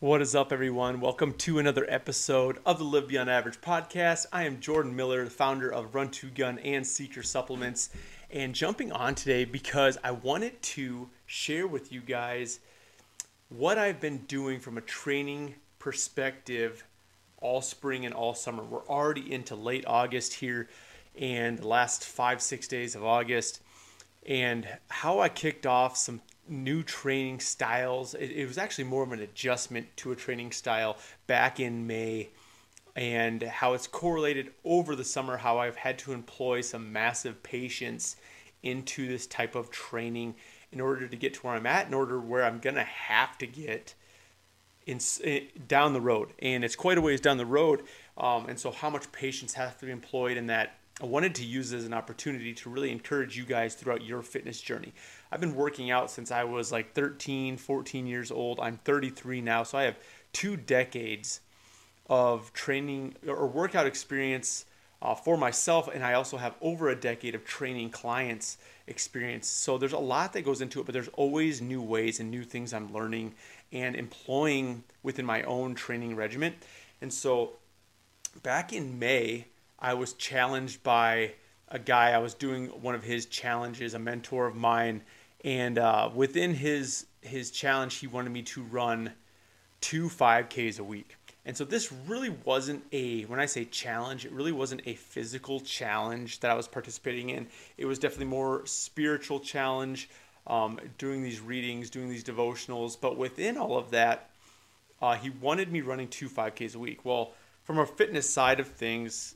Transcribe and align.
What 0.00 0.20
is 0.20 0.34
up, 0.34 0.52
everyone? 0.52 1.00
Welcome 1.00 1.34
to 1.34 1.60
another 1.60 1.86
episode 1.88 2.58
of 2.66 2.78
the 2.78 2.84
Live 2.84 3.06
Beyond 3.06 3.30
Average 3.30 3.60
podcast. 3.60 4.26
I 4.32 4.42
am 4.42 4.58
Jordan 4.60 4.94
Miller, 4.96 5.24
the 5.24 5.30
founder 5.30 5.72
of 5.72 5.94
Run 5.94 6.10
to 6.10 6.28
Gun 6.30 6.58
and 6.58 6.84
Seeker 6.84 7.22
Supplements, 7.22 7.90
and 8.28 8.56
jumping 8.56 8.90
on 8.90 9.14
today 9.14 9.44
because 9.44 9.96
I 10.02 10.10
wanted 10.10 10.60
to 10.60 11.08
share 11.26 11.68
with 11.68 11.92
you 11.92 12.00
guys 12.00 12.58
what 13.48 13.78
I've 13.78 14.00
been 14.00 14.18
doing 14.26 14.58
from 14.58 14.76
a 14.76 14.82
training 14.82 15.54
perspective 15.78 16.84
all 17.38 17.62
spring 17.62 18.04
and 18.04 18.14
all 18.14 18.34
summer. 18.34 18.64
We're 18.64 18.86
already 18.88 19.32
into 19.32 19.54
late 19.54 19.84
August 19.86 20.34
here 20.34 20.68
and 21.16 21.58
the 21.58 21.68
last 21.68 22.04
five, 22.04 22.42
six 22.42 22.66
days 22.66 22.96
of 22.96 23.04
August, 23.04 23.62
and 24.26 24.66
how 24.88 25.20
I 25.20 25.28
kicked 25.28 25.66
off 25.66 25.96
some 25.96 26.20
new 26.48 26.82
training 26.82 27.40
styles. 27.40 28.14
It, 28.14 28.30
it, 28.30 28.46
was 28.46 28.58
actually 28.58 28.84
more 28.84 29.02
of 29.02 29.12
an 29.12 29.20
adjustment 29.20 29.86
to 29.98 30.12
a 30.12 30.16
training 30.16 30.52
style 30.52 30.96
back 31.26 31.60
in 31.60 31.86
May, 31.86 32.30
and 32.96 33.42
how 33.42 33.74
it's 33.74 33.86
correlated 33.86 34.52
over 34.64 34.94
the 34.94 35.04
summer, 35.04 35.36
how 35.36 35.58
I've 35.58 35.76
had 35.76 35.98
to 36.00 36.12
employ 36.12 36.60
some 36.60 36.92
massive 36.92 37.42
patience 37.42 38.16
into 38.62 39.08
this 39.08 39.26
type 39.26 39.54
of 39.54 39.70
training 39.70 40.34
in 40.72 40.80
order 40.80 41.06
to 41.06 41.16
get 41.16 41.34
to 41.34 41.40
where 41.40 41.54
I'm 41.54 41.66
at, 41.66 41.86
in 41.86 41.94
order 41.94 42.20
where 42.20 42.44
I'm 42.44 42.58
gonna 42.58 42.84
have 42.84 43.38
to 43.38 43.46
get 43.46 43.94
in, 44.86 44.98
in 45.22 45.48
down 45.66 45.92
the 45.92 46.00
road, 46.00 46.32
and 46.40 46.64
it's 46.64 46.76
quite 46.76 46.98
a 46.98 47.00
ways 47.00 47.20
down 47.20 47.36
the 47.36 47.46
road. 47.46 47.82
Um, 48.16 48.46
and 48.48 48.58
so, 48.58 48.70
how 48.70 48.90
much 48.90 49.10
patience 49.12 49.54
has 49.54 49.74
to 49.76 49.86
be 49.86 49.92
employed 49.92 50.36
in 50.36 50.46
that 50.48 50.78
I 51.00 51.06
wanted 51.06 51.34
to 51.36 51.44
use 51.44 51.70
this 51.70 51.80
as 51.80 51.86
an 51.86 51.92
opportunity 51.92 52.54
to 52.54 52.70
really 52.70 52.92
encourage 52.92 53.36
you 53.36 53.44
guys 53.44 53.74
throughout 53.74 54.04
your 54.04 54.22
fitness 54.22 54.60
journey. 54.60 54.92
I've 55.32 55.40
been 55.40 55.56
working 55.56 55.90
out 55.90 56.08
since 56.08 56.30
I 56.30 56.44
was 56.44 56.70
like 56.70 56.94
13, 56.94 57.56
14 57.56 58.06
years 58.06 58.30
old. 58.30 58.60
I'm 58.60 58.76
33 58.78 59.40
now, 59.40 59.64
so 59.64 59.76
I 59.76 59.82
have 59.84 59.98
two 60.32 60.56
decades 60.56 61.40
of 62.08 62.52
training 62.52 63.14
or 63.26 63.48
workout 63.48 63.86
experience 63.86 64.66
uh, 65.02 65.14
for 65.16 65.36
myself, 65.36 65.88
and 65.92 66.04
I 66.04 66.14
also 66.14 66.36
have 66.36 66.54
over 66.60 66.88
a 66.88 66.96
decade 66.96 67.34
of 67.34 67.44
training 67.44 67.90
clients 67.90 68.56
experience. 68.86 69.48
So 69.48 69.78
there's 69.78 69.92
a 69.92 69.98
lot 69.98 70.32
that 70.34 70.42
goes 70.42 70.60
into 70.60 70.80
it, 70.80 70.86
but 70.86 70.92
there's 70.92 71.08
always 71.08 71.60
new 71.60 71.82
ways 71.82 72.20
and 72.20 72.30
new 72.30 72.44
things 72.44 72.72
I'm 72.72 72.92
learning 72.92 73.34
and 73.72 73.96
employing 73.96 74.84
within 75.02 75.26
my 75.26 75.42
own 75.42 75.74
training 75.74 76.14
regimen. 76.14 76.54
And 77.02 77.12
so 77.12 77.54
back 78.42 78.72
in 78.72 78.98
May, 78.98 79.46
I 79.84 79.92
was 79.92 80.14
challenged 80.14 80.82
by 80.82 81.32
a 81.68 81.78
guy. 81.78 82.12
I 82.12 82.18
was 82.18 82.32
doing 82.32 82.68
one 82.68 82.94
of 82.94 83.04
his 83.04 83.26
challenges, 83.26 83.92
a 83.92 83.98
mentor 83.98 84.46
of 84.46 84.56
mine, 84.56 85.02
and 85.44 85.78
uh, 85.78 86.08
within 86.14 86.54
his 86.54 87.04
his 87.20 87.50
challenge, 87.50 87.96
he 87.96 88.06
wanted 88.06 88.30
me 88.30 88.40
to 88.44 88.62
run 88.62 89.12
two 89.82 90.08
5Ks 90.08 90.78
a 90.78 90.84
week. 90.84 91.16
And 91.44 91.54
so 91.54 91.66
this 91.66 91.92
really 92.08 92.30
wasn't 92.30 92.82
a 92.92 93.24
when 93.24 93.38
I 93.38 93.44
say 93.44 93.66
challenge, 93.66 94.24
it 94.24 94.32
really 94.32 94.52
wasn't 94.52 94.80
a 94.86 94.94
physical 94.94 95.60
challenge 95.60 96.40
that 96.40 96.50
I 96.50 96.54
was 96.54 96.66
participating 96.66 97.28
in. 97.28 97.46
It 97.76 97.84
was 97.84 97.98
definitely 97.98 98.28
more 98.28 98.64
spiritual 98.64 99.38
challenge, 99.38 100.08
um, 100.46 100.80
doing 100.96 101.22
these 101.22 101.40
readings, 101.40 101.90
doing 101.90 102.08
these 102.08 102.24
devotionals. 102.24 102.98
But 102.98 103.18
within 103.18 103.58
all 103.58 103.76
of 103.76 103.90
that, 103.90 104.30
uh, 105.02 105.16
he 105.16 105.28
wanted 105.28 105.70
me 105.70 105.82
running 105.82 106.08
two 106.08 106.30
5Ks 106.30 106.74
a 106.74 106.78
week. 106.78 107.04
Well, 107.04 107.32
from 107.64 107.78
a 107.78 107.84
fitness 107.84 108.28
side 108.28 108.60
of 108.60 108.66
things, 108.66 109.34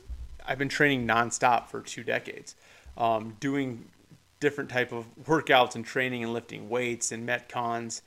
I've 0.48 0.58
been 0.58 0.70
training 0.70 1.06
nonstop 1.06 1.66
for 1.66 1.82
two 1.82 2.02
decades, 2.02 2.56
um, 2.96 3.36
doing 3.38 3.84
different 4.40 4.70
type 4.70 4.92
of 4.92 5.04
workouts 5.24 5.74
and 5.74 5.84
training 5.84 6.24
and 6.24 6.32
lifting 6.32 6.70
weights 6.70 7.12
and 7.12 7.28
metcons, 7.28 8.00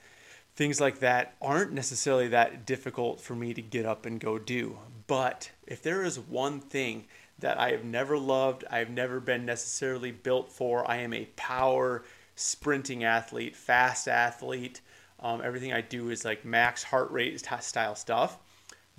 things 0.55 0.81
like 0.81 0.99
that 0.99 1.35
aren't 1.39 1.71
necessarily 1.71 2.27
that 2.29 2.65
difficult 2.65 3.21
for 3.21 3.35
me 3.35 3.53
to 3.53 3.61
get 3.61 3.85
up 3.85 4.07
and 4.07 4.19
go 4.19 4.39
do. 4.39 4.77
But 5.05 5.51
if 5.67 5.83
there 5.83 6.03
is 6.03 6.17
one 6.17 6.59
thing 6.59 7.05
that 7.39 7.59
I 7.59 7.71
have 7.71 7.85
never 7.85 8.17
loved, 8.17 8.63
I 8.71 8.79
have 8.79 8.89
never 8.89 9.19
been 9.19 9.45
necessarily 9.45 10.11
built 10.11 10.51
for, 10.51 10.89
I 10.89 10.97
am 10.97 11.13
a 11.13 11.25
power 11.35 12.03
sprinting 12.35 13.03
athlete, 13.03 13.55
fast 13.55 14.07
athlete. 14.07 14.81
Um, 15.19 15.41
everything 15.43 15.73
I 15.73 15.81
do 15.81 16.09
is 16.09 16.25
like 16.25 16.43
max 16.43 16.81
heart 16.81 17.11
rate 17.11 17.39
style 17.39 17.95
stuff 17.95 18.39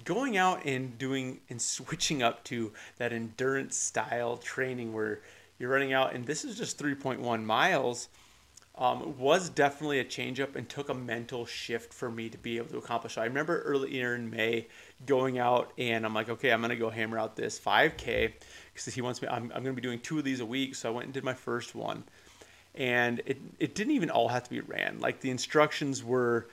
going 0.04 0.36
out 0.36 0.64
and 0.64 0.96
doing 0.98 1.40
and 1.48 1.60
switching 1.60 2.22
up 2.22 2.44
to 2.44 2.72
that 2.98 3.12
endurance 3.12 3.76
style 3.76 4.36
training 4.36 4.92
where 4.92 5.20
you're 5.58 5.70
running 5.70 5.92
out 5.92 6.14
and 6.14 6.26
this 6.26 6.44
is 6.44 6.56
just 6.56 6.78
3.1 6.78 7.44
miles 7.44 8.08
um, 8.76 9.18
was 9.18 9.50
definitely 9.50 9.98
a 9.98 10.04
change 10.04 10.40
up 10.40 10.56
and 10.56 10.68
took 10.68 10.88
a 10.88 10.94
mental 10.94 11.44
shift 11.44 11.92
for 11.92 12.10
me 12.10 12.30
to 12.30 12.38
be 12.38 12.56
able 12.56 12.68
to 12.68 12.78
accomplish. 12.78 13.18
I 13.18 13.24
remember 13.24 13.60
earlier 13.62 14.14
in 14.14 14.30
May 14.30 14.66
going 15.04 15.38
out 15.38 15.72
and 15.76 16.06
I'm 16.06 16.14
like, 16.14 16.30
okay, 16.30 16.50
I'm 16.52 16.62
gonna 16.62 16.76
go 16.76 16.88
hammer 16.88 17.18
out 17.18 17.36
this 17.36 17.60
5K 17.60 18.32
because 18.72 18.94
he 18.94 19.02
wants 19.02 19.20
me. 19.20 19.28
I'm, 19.28 19.52
I'm 19.54 19.62
gonna 19.62 19.74
be 19.74 19.82
doing 19.82 20.00
two 20.00 20.18
of 20.18 20.24
these 20.24 20.40
a 20.40 20.46
week, 20.46 20.74
so 20.74 20.88
I 20.88 20.92
went 20.92 21.04
and 21.04 21.14
did 21.14 21.22
my 21.22 21.34
first 21.34 21.74
one, 21.74 22.04
and 22.74 23.20
it 23.26 23.38
it 23.58 23.74
didn't 23.74 23.92
even 23.92 24.08
all 24.08 24.28
have 24.28 24.44
to 24.44 24.50
be 24.50 24.60
ran. 24.60 25.00
Like 25.00 25.20
the 25.20 25.30
instructions 25.30 26.02
were 26.02 26.48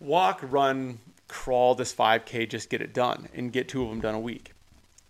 walk, 0.00 0.40
run, 0.42 0.98
crawl 1.28 1.74
this 1.74 1.94
5K, 1.94 2.48
just 2.48 2.70
get 2.70 2.80
it 2.80 2.92
done 2.94 3.28
and 3.34 3.52
get 3.52 3.68
two 3.68 3.82
of 3.82 3.88
them 3.88 4.00
done 4.00 4.14
a 4.14 4.20
week. 4.20 4.52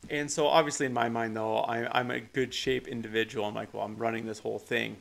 And 0.09 0.31
so, 0.31 0.47
obviously, 0.47 0.87
in 0.87 0.93
my 0.93 1.09
mind, 1.09 1.37
though, 1.37 1.59
I, 1.59 2.01
am 2.01 2.11
a 2.11 2.21
good 2.21 2.55
shape 2.55 2.87
individual. 2.87 3.45
I'm 3.45 3.55
like, 3.55 3.75
well, 3.75 3.83
I'm 3.83 3.97
running 3.97 4.25
this 4.25 4.39
whole 4.39 4.59
thing. 4.59 4.99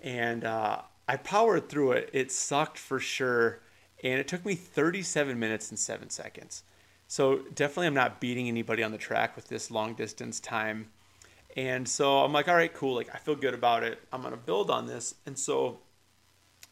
And 0.00 0.44
uh, 0.44 0.82
I 1.08 1.16
powered 1.16 1.68
through 1.68 1.92
it. 1.92 2.10
It 2.12 2.30
sucked 2.30 2.78
for 2.78 3.00
sure. 3.00 3.60
And 4.04 4.20
it 4.20 4.28
took 4.28 4.44
me 4.46 4.54
37 4.54 5.36
minutes 5.38 5.70
and 5.70 5.78
seven 5.78 6.08
seconds. 6.08 6.62
So, 7.08 7.38
definitely, 7.54 7.88
I'm 7.88 7.94
not 7.94 8.20
beating 8.20 8.46
anybody 8.46 8.82
on 8.84 8.92
the 8.92 8.98
track 8.98 9.34
with 9.34 9.48
this 9.48 9.70
long 9.72 9.94
distance 9.94 10.38
time. 10.38 10.86
And 11.56 11.88
so, 11.88 12.18
I'm 12.18 12.32
like, 12.32 12.46
all 12.46 12.54
right, 12.54 12.72
cool. 12.72 12.94
Like, 12.94 13.12
I 13.12 13.18
feel 13.18 13.34
good 13.34 13.54
about 13.54 13.82
it. 13.82 13.98
I'm 14.12 14.20
going 14.20 14.32
to 14.34 14.38
build 14.38 14.70
on 14.70 14.86
this. 14.86 15.16
And 15.26 15.36
so, 15.36 15.78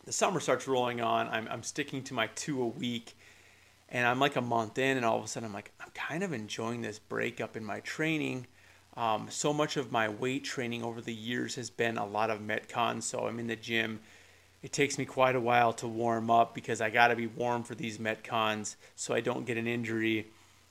the 0.04 0.12
summer 0.12 0.38
starts 0.38 0.68
rolling 0.68 1.00
on. 1.00 1.26
I'm, 1.28 1.48
I'm 1.50 1.64
sticking 1.64 2.04
to 2.04 2.14
my 2.14 2.28
two 2.28 2.62
a 2.62 2.66
week 2.66 3.16
and 3.88 4.06
I'm 4.06 4.18
like 4.18 4.36
a 4.36 4.40
month 4.40 4.78
in, 4.78 4.96
and 4.96 5.06
all 5.06 5.18
of 5.18 5.24
a 5.24 5.28
sudden 5.28 5.48
I'm 5.48 5.52
like, 5.52 5.72
I'm 5.80 5.90
kind 5.94 6.22
of 6.22 6.32
enjoying 6.32 6.82
this 6.82 6.98
breakup 6.98 7.56
in 7.56 7.64
my 7.64 7.80
training. 7.80 8.46
Um, 8.96 9.26
so 9.30 9.52
much 9.52 9.76
of 9.76 9.92
my 9.92 10.08
weight 10.08 10.44
training 10.44 10.82
over 10.82 11.00
the 11.00 11.14
years 11.14 11.54
has 11.56 11.70
been 11.70 11.98
a 11.98 12.06
lot 12.06 12.30
of 12.30 12.40
metcons. 12.40 13.02
So 13.02 13.26
I'm 13.26 13.38
in 13.38 13.46
the 13.46 13.56
gym. 13.56 14.00
It 14.62 14.72
takes 14.72 14.98
me 14.98 15.04
quite 15.04 15.36
a 15.36 15.40
while 15.40 15.72
to 15.74 15.86
warm 15.86 16.30
up 16.30 16.54
because 16.54 16.80
I 16.80 16.90
got 16.90 17.08
to 17.08 17.16
be 17.16 17.26
warm 17.26 17.62
for 17.62 17.74
these 17.74 17.98
metcons 17.98 18.76
so 18.96 19.14
I 19.14 19.20
don't 19.20 19.44
get 19.44 19.58
an 19.58 19.66
injury. 19.66 20.28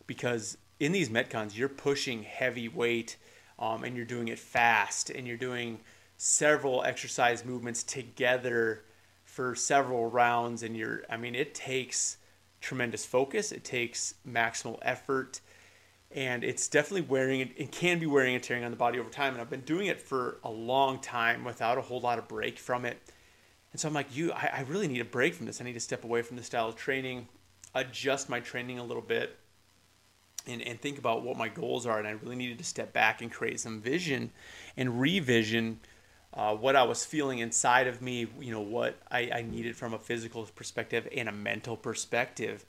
Because 0.07 0.57
in 0.79 0.91
these 0.91 1.09
metcons, 1.09 1.55
you're 1.55 1.69
pushing 1.69 2.23
heavy 2.23 2.67
weight 2.67 3.15
um, 3.59 3.83
and 3.83 3.95
you're 3.95 4.05
doing 4.05 4.27
it 4.27 4.39
fast 4.39 5.11
and 5.11 5.27
you're 5.27 5.37
doing 5.37 5.79
several 6.17 6.83
exercise 6.83 7.45
movements 7.45 7.83
together 7.83 8.83
for 9.23 9.53
several 9.53 10.09
rounds. 10.09 10.63
And 10.63 10.75
you're, 10.75 11.03
I 11.09 11.17
mean, 11.17 11.35
it 11.35 11.53
takes 11.53 12.17
tremendous 12.65 13.05
focus. 13.05 13.51
It 13.51 13.63
takes 13.63 14.15
maximal 14.27 14.79
effort, 14.81 15.39
and 16.11 16.43
it's 16.43 16.67
definitely 16.67 17.01
wearing 17.01 17.41
it. 17.41 17.71
can 17.71 17.99
be 17.99 18.07
wearing 18.07 18.33
and 18.33 18.43
tearing 18.43 18.63
on 18.63 18.71
the 18.71 18.77
body 18.77 18.99
over 18.99 19.09
time. 19.09 19.33
And 19.33 19.41
I've 19.41 19.49
been 19.49 19.61
doing 19.61 19.87
it 19.87 20.01
for 20.01 20.39
a 20.43 20.49
long 20.49 20.99
time 20.99 21.43
without 21.43 21.77
a 21.77 21.81
whole 21.81 22.01
lot 22.01 22.17
of 22.17 22.27
break 22.27 22.57
from 22.57 22.83
it. 22.85 22.97
And 23.71 23.79
so 23.79 23.87
I'm 23.87 23.93
like, 23.93 24.15
you, 24.15 24.31
I, 24.31 24.49
I 24.53 24.61
really 24.61 24.87
need 24.87 25.01
a 25.01 25.05
break 25.05 25.35
from 25.35 25.45
this. 25.45 25.61
I 25.61 25.63
need 25.63 25.73
to 25.73 25.79
step 25.79 26.03
away 26.03 26.23
from 26.23 26.37
this 26.37 26.47
style 26.47 26.67
of 26.67 26.75
training, 26.75 27.27
adjust 27.75 28.29
my 28.29 28.39
training 28.39 28.79
a 28.79 28.83
little 28.83 29.03
bit, 29.03 29.37
and, 30.47 30.61
and 30.61 30.79
think 30.79 30.97
about 30.97 31.23
what 31.23 31.37
my 31.37 31.49
goals 31.49 31.85
are. 31.85 31.99
And 31.99 32.07
I 32.07 32.11
really 32.11 32.35
needed 32.35 32.57
to 32.57 32.63
step 32.63 32.93
back 32.93 33.21
and 33.21 33.31
create 33.31 33.59
some 33.59 33.79
vision 33.79 34.31
and 34.75 34.99
revision 34.99 35.79
uh, 36.35 36.53
what 36.53 36.75
I 36.75 36.83
was 36.83 37.05
feeling 37.05 37.39
inside 37.39 37.87
of 37.87 38.01
me, 38.01 38.27
you 38.39 38.51
know, 38.51 38.61
what 38.61 38.97
I, 39.09 39.29
I 39.33 39.41
needed 39.41 39.75
from 39.75 39.93
a 39.93 39.99
physical 39.99 40.43
perspective 40.55 41.07
and 41.15 41.29
a 41.29 41.31
mental 41.31 41.77
perspective. 41.77 42.65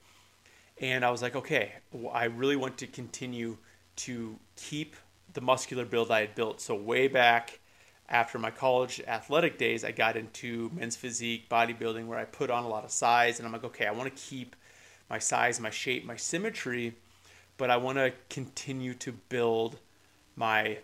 And 0.79 1.03
I 1.03 1.11
was 1.11 1.21
like, 1.21 1.35
okay, 1.35 1.73
I 2.13 2.25
really 2.25 2.55
want 2.55 2.77
to 2.77 2.87
continue 2.87 3.57
to 3.97 4.37
keep 4.55 4.95
the 5.33 5.41
muscular 5.41 5.85
build 5.85 6.11
I 6.11 6.21
had 6.21 6.35
built. 6.35 6.61
So, 6.61 6.75
way 6.75 7.07
back 7.07 7.59
after 8.09 8.39
my 8.39 8.51
college 8.51 9.01
athletic 9.05 9.57
days, 9.57 9.83
I 9.83 9.91
got 9.91 10.15
into 10.15 10.71
men's 10.73 10.95
physique, 10.95 11.49
bodybuilding, 11.49 12.07
where 12.07 12.19
I 12.19 12.25
put 12.25 12.49
on 12.49 12.63
a 12.63 12.69
lot 12.69 12.85
of 12.85 12.91
size. 12.91 13.39
And 13.39 13.45
I'm 13.45 13.51
like, 13.51 13.65
okay, 13.65 13.85
I 13.85 13.91
want 13.91 14.15
to 14.15 14.21
keep 14.21 14.55
my 15.09 15.19
size, 15.19 15.59
my 15.59 15.69
shape, 15.69 16.05
my 16.05 16.15
symmetry, 16.15 16.95
but 17.57 17.69
I 17.69 17.77
want 17.77 17.97
to 17.97 18.13
continue 18.29 18.93
to 18.95 19.11
build 19.11 19.77
my 20.35 20.77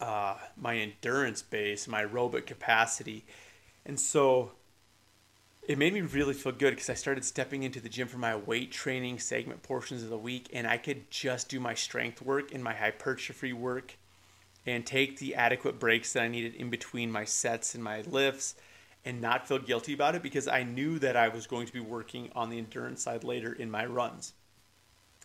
uh, 0.00 0.36
my 0.56 0.76
endurance 0.76 1.42
base, 1.42 1.88
my 1.88 2.04
aerobic 2.04 2.46
capacity. 2.46 3.24
And 3.84 3.98
so 3.98 4.52
it 5.66 5.78
made 5.78 5.92
me 5.92 6.00
really 6.00 6.34
feel 6.34 6.52
good 6.52 6.70
because 6.70 6.90
I 6.90 6.94
started 6.94 7.24
stepping 7.24 7.62
into 7.62 7.80
the 7.80 7.88
gym 7.88 8.06
for 8.08 8.18
my 8.18 8.36
weight 8.36 8.70
training 8.70 9.18
segment 9.18 9.62
portions 9.62 10.02
of 10.02 10.10
the 10.10 10.18
week, 10.18 10.48
and 10.52 10.66
I 10.66 10.76
could 10.76 11.10
just 11.10 11.48
do 11.48 11.58
my 11.58 11.74
strength 11.74 12.22
work 12.22 12.54
and 12.54 12.62
my 12.62 12.74
hypertrophy 12.74 13.52
work 13.52 13.96
and 14.64 14.84
take 14.84 15.18
the 15.18 15.34
adequate 15.34 15.78
breaks 15.78 16.12
that 16.12 16.22
I 16.22 16.28
needed 16.28 16.54
in 16.54 16.70
between 16.70 17.10
my 17.10 17.24
sets 17.24 17.74
and 17.74 17.82
my 17.82 18.02
lifts 18.02 18.54
and 19.04 19.20
not 19.20 19.46
feel 19.46 19.58
guilty 19.58 19.92
about 19.92 20.16
it 20.16 20.22
because 20.22 20.48
I 20.48 20.64
knew 20.64 20.98
that 20.98 21.16
I 21.16 21.28
was 21.28 21.46
going 21.46 21.66
to 21.66 21.72
be 21.72 21.80
working 21.80 22.30
on 22.34 22.50
the 22.50 22.58
endurance 22.58 23.02
side 23.02 23.22
later 23.24 23.52
in 23.52 23.70
my 23.70 23.86
runs. 23.86 24.32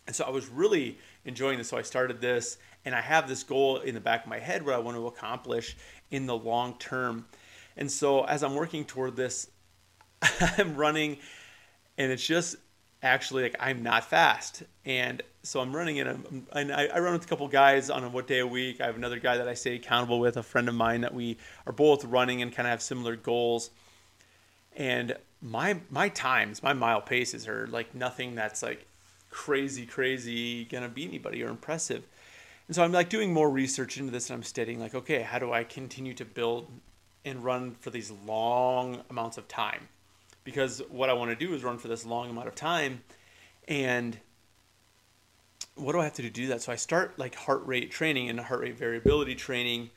And 0.06 0.16
so 0.16 0.24
I 0.24 0.30
was 0.30 0.48
really 0.48 0.98
enjoying 1.24 1.58
this. 1.58 1.68
So 1.68 1.76
I 1.76 1.82
started 1.82 2.20
this, 2.20 2.58
and 2.84 2.94
I 2.94 3.00
have 3.00 3.28
this 3.28 3.42
goal 3.42 3.78
in 3.78 3.94
the 3.94 4.00
back 4.00 4.24
of 4.24 4.28
my 4.28 4.38
head 4.38 4.64
what 4.64 4.74
I 4.74 4.78
want 4.78 4.96
to 4.96 5.06
accomplish 5.06 5.76
in 6.10 6.26
the 6.26 6.36
long 6.36 6.76
term. 6.78 7.26
And 7.76 7.90
so 7.90 8.24
as 8.24 8.42
I'm 8.42 8.54
working 8.54 8.84
toward 8.84 9.16
this, 9.16 9.48
I'm 10.58 10.76
running, 10.76 11.18
and 11.98 12.10
it's 12.10 12.26
just 12.26 12.56
actually 13.02 13.44
like 13.44 13.56
I'm 13.58 13.82
not 13.82 14.04
fast. 14.04 14.62
And 14.84 15.22
so 15.42 15.60
I'm 15.60 15.74
running 15.74 15.96
in, 15.96 16.06
a, 16.06 16.18
and 16.52 16.72
I, 16.72 16.86
I 16.86 17.00
run 17.00 17.12
with 17.12 17.24
a 17.24 17.28
couple 17.28 17.48
guys 17.48 17.90
on 17.90 18.04
a 18.04 18.08
what 18.08 18.26
day 18.26 18.38
a 18.38 18.46
week. 18.46 18.80
I 18.80 18.86
have 18.86 18.96
another 18.96 19.18
guy 19.18 19.36
that 19.38 19.48
I 19.48 19.54
stay 19.54 19.76
accountable 19.76 20.20
with, 20.20 20.36
a 20.36 20.42
friend 20.42 20.68
of 20.68 20.74
mine 20.74 21.00
that 21.00 21.14
we 21.14 21.36
are 21.66 21.72
both 21.72 22.04
running 22.04 22.42
and 22.42 22.52
kind 22.52 22.66
of 22.66 22.70
have 22.70 22.82
similar 22.82 23.16
goals. 23.16 23.70
And 24.76 25.16
my 25.40 25.80
my 25.90 26.08
times, 26.08 26.62
my 26.62 26.72
mile 26.72 27.00
paces 27.00 27.48
are 27.48 27.66
like 27.66 27.94
nothing 27.94 28.34
that's 28.34 28.62
like 28.62 28.86
crazy, 29.32 29.86
crazy 29.86 30.64
gonna 30.66 30.88
be 30.88 31.04
anybody 31.04 31.42
or 31.42 31.48
impressive. 31.48 32.04
And 32.68 32.76
so 32.76 32.84
I'm 32.84 32.92
like 32.92 33.08
doing 33.08 33.32
more 33.32 33.50
research 33.50 33.98
into 33.98 34.12
this 34.12 34.30
and 34.30 34.36
I'm 34.36 34.42
studying 34.44 34.78
like, 34.78 34.94
okay, 34.94 35.22
how 35.22 35.38
do 35.38 35.52
I 35.52 35.64
continue 35.64 36.14
to 36.14 36.24
build 36.24 36.70
and 37.24 37.44
run 37.44 37.72
for 37.80 37.90
these 37.90 38.12
long 38.24 39.02
amounts 39.10 39.38
of 39.38 39.48
time? 39.48 39.88
Because 40.44 40.80
what 40.90 41.10
I 41.10 41.12
want 41.14 41.30
to 41.30 41.36
do 41.36 41.54
is 41.54 41.64
run 41.64 41.78
for 41.78 41.88
this 41.88 42.06
long 42.06 42.30
amount 42.30 42.48
of 42.48 42.54
time. 42.54 43.02
And 43.66 44.18
what 45.74 45.92
do 45.92 46.00
I 46.00 46.04
have 46.04 46.14
to 46.14 46.22
do 46.22 46.28
to 46.28 46.34
do 46.34 46.46
that? 46.48 46.62
So 46.62 46.72
I 46.72 46.76
start 46.76 47.18
like 47.18 47.34
heart 47.34 47.66
rate 47.66 47.90
training 47.90 48.28
and 48.28 48.38
heart 48.38 48.60
rate 48.60 48.78
variability 48.78 49.34
training. 49.34 49.90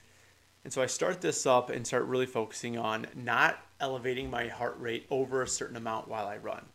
And 0.64 0.74
so 0.74 0.82
I 0.82 0.88
start 0.88 1.22
this 1.22 1.46
up 1.46 1.70
and 1.70 1.86
start 1.86 2.06
really 2.06 2.26
focusing 2.26 2.78
on 2.78 3.08
not 3.16 3.60
elevating 3.80 4.30
my 4.30 4.48
heart 4.48 4.76
rate 4.80 5.06
over 5.10 5.42
a 5.42 5.48
certain 5.48 5.78
amount 5.78 6.08
while 6.08 6.28
I 6.28 6.38
run. 6.38 6.66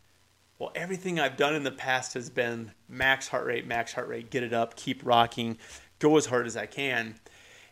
Well, 0.61 0.71
everything 0.75 1.19
I've 1.19 1.37
done 1.37 1.55
in 1.55 1.63
the 1.63 1.71
past 1.71 2.13
has 2.13 2.29
been 2.29 2.71
max 2.87 3.27
heart 3.27 3.47
rate, 3.47 3.65
max 3.65 3.93
heart 3.93 4.07
rate, 4.07 4.29
get 4.29 4.43
it 4.43 4.53
up, 4.53 4.75
keep 4.75 5.03
rocking, 5.03 5.57
go 5.97 6.17
as 6.17 6.27
hard 6.27 6.45
as 6.45 6.55
I 6.55 6.67
can, 6.67 7.15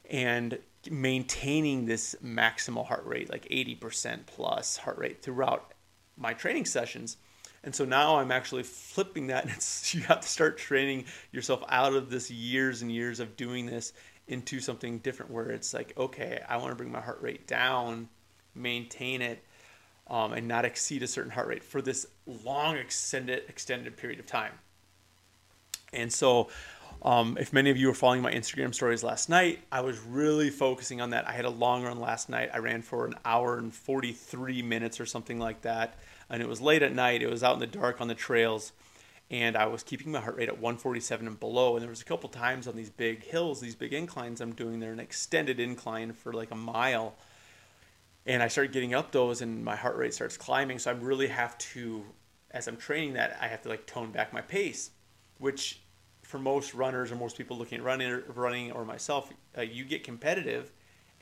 and 0.09 0.57
maintaining 0.89 1.85
this 1.85 2.15
maximal 2.25 2.87
heart 2.87 3.05
rate, 3.05 3.29
like 3.29 3.47
80% 3.47 4.25
plus 4.25 4.77
heart 4.77 4.97
rate 4.97 5.21
throughout 5.21 5.75
my 6.17 6.33
training 6.33 6.65
sessions. 6.65 7.17
And 7.63 7.75
so 7.75 7.85
now 7.85 8.17
I'm 8.17 8.31
actually 8.31 8.63
flipping 8.63 9.27
that. 9.27 9.45
And 9.53 9.93
you 9.93 10.01
have 10.07 10.21
to 10.21 10.27
start 10.27 10.57
training 10.57 11.05
yourself 11.31 11.63
out 11.69 11.93
of 11.93 12.09
this 12.09 12.31
years 12.31 12.81
and 12.81 12.91
years 12.91 13.19
of 13.19 13.37
doing 13.37 13.67
this 13.67 13.93
into 14.27 14.59
something 14.59 14.97
different 14.97 15.31
where 15.31 15.51
it's 15.51 15.75
like, 15.75 15.93
okay, 15.95 16.41
I 16.49 16.57
want 16.57 16.71
to 16.71 16.75
bring 16.75 16.91
my 16.91 17.01
heart 17.01 17.21
rate 17.21 17.45
down, 17.45 18.09
maintain 18.55 19.21
it, 19.21 19.43
um, 20.09 20.33
and 20.33 20.47
not 20.47 20.65
exceed 20.65 21.03
a 21.03 21.07
certain 21.07 21.31
heart 21.31 21.47
rate 21.47 21.63
for 21.63 21.81
this 21.81 22.07
long 22.45 22.77
extended 22.77 23.43
extended 23.47 23.95
period 23.97 24.19
of 24.19 24.25
time. 24.25 24.53
And 25.93 26.11
so, 26.11 26.49
um, 27.01 27.37
if 27.39 27.53
many 27.53 27.69
of 27.69 27.77
you 27.77 27.87
were 27.87 27.93
following 27.93 28.21
my 28.21 28.31
Instagram 28.31 28.73
stories 28.73 29.03
last 29.03 29.29
night, 29.29 29.59
I 29.71 29.81
was 29.81 29.99
really 29.99 30.49
focusing 30.49 30.99
on 30.99 31.11
that. 31.11 31.27
I 31.27 31.31
had 31.31 31.45
a 31.45 31.49
long 31.49 31.83
run 31.83 31.99
last 31.99 32.29
night. 32.29 32.49
I 32.53 32.57
ran 32.57 32.81
for 32.81 33.05
an 33.05 33.15
hour 33.23 33.57
and 33.57 33.73
43 33.73 34.61
minutes 34.63 34.99
or 34.99 35.05
something 35.05 35.39
like 35.39 35.61
that. 35.61 35.97
And 36.29 36.41
it 36.41 36.49
was 36.49 36.59
late 36.59 36.83
at 36.83 36.93
night. 36.93 37.21
It 37.21 37.29
was 37.29 37.41
out 37.41 37.53
in 37.53 37.59
the 37.59 37.67
dark 37.67 38.01
on 38.01 38.07
the 38.07 38.15
trails. 38.15 38.73
And 39.31 39.55
I 39.55 39.67
was 39.67 39.83
keeping 39.83 40.11
my 40.11 40.19
heart 40.19 40.35
rate 40.35 40.49
at 40.49 40.55
147 40.55 41.25
and 41.25 41.39
below. 41.39 41.75
And 41.75 41.83
there 41.83 41.89
was 41.89 42.01
a 42.01 42.05
couple 42.05 42.29
times 42.29 42.67
on 42.67 42.75
these 42.75 42.89
big 42.89 43.23
hills, 43.23 43.61
these 43.61 43.75
big 43.75 43.93
inclines 43.93 44.41
I'm 44.41 44.53
doing 44.53 44.79
there, 44.79 44.91
an 44.91 44.99
extended 44.99 45.59
incline 45.59 46.13
for 46.13 46.33
like 46.33 46.51
a 46.51 46.55
mile 46.55 47.15
and 48.29 48.43
I 48.43 48.47
start 48.47 48.71
getting 48.71 48.93
up 48.93 49.11
those 49.11 49.41
and 49.41 49.65
my 49.65 49.75
heart 49.75 49.97
rate 49.97 50.13
starts 50.13 50.37
climbing. 50.37 50.77
So 50.77 50.91
I 50.91 50.93
really 50.93 51.27
have 51.27 51.57
to, 51.57 52.05
as 52.51 52.67
I'm 52.67 52.77
training 52.77 53.13
that, 53.13 53.35
I 53.41 53.47
have 53.47 53.63
to 53.63 53.69
like 53.69 53.87
tone 53.87 54.11
back 54.11 54.31
my 54.31 54.41
pace, 54.41 54.91
which 55.39 55.81
for 56.21 56.37
most 56.37 56.75
runners 56.75 57.11
or 57.11 57.15
most 57.15 57.39
people 57.39 57.57
looking 57.57 57.79
at 57.79 57.83
running, 57.83 58.07
or 58.11 58.23
running 58.35 58.71
or 58.71 58.85
myself, 58.85 59.33
uh, 59.57 59.61
you 59.61 59.83
get 59.83 60.03
competitive 60.03 60.71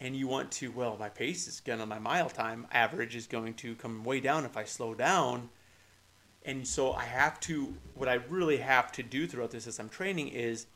and 0.02 0.18
you 0.18 0.28
want 0.28 0.52
to, 0.52 0.70
well, 0.70 0.98
my 1.00 1.08
pace 1.08 1.48
is 1.48 1.62
going 1.62 1.80
to, 1.80 1.86
my 1.86 1.98
mile 1.98 2.30
time 2.30 2.68
average 2.74 3.16
is 3.16 3.26
going 3.26 3.54
to 3.54 3.74
come 3.76 4.04
way 4.04 4.20
down 4.20 4.44
if 4.44 4.58
I 4.58 4.66
slow 4.66 4.94
down. 4.94 5.50
And 6.44 6.68
so 6.68 6.92
I 6.92 7.06
have 7.06 7.40
to, 7.42 7.74
what 7.96 8.10
I 8.10 8.16
really 8.16 8.58
have 8.58 8.92
to 8.92 9.02
do 9.02 9.28
throughout 9.28 9.52
this 9.52 9.66
as 9.66 9.80
I'm 9.80 9.88
training 9.88 10.28
is 10.28 10.68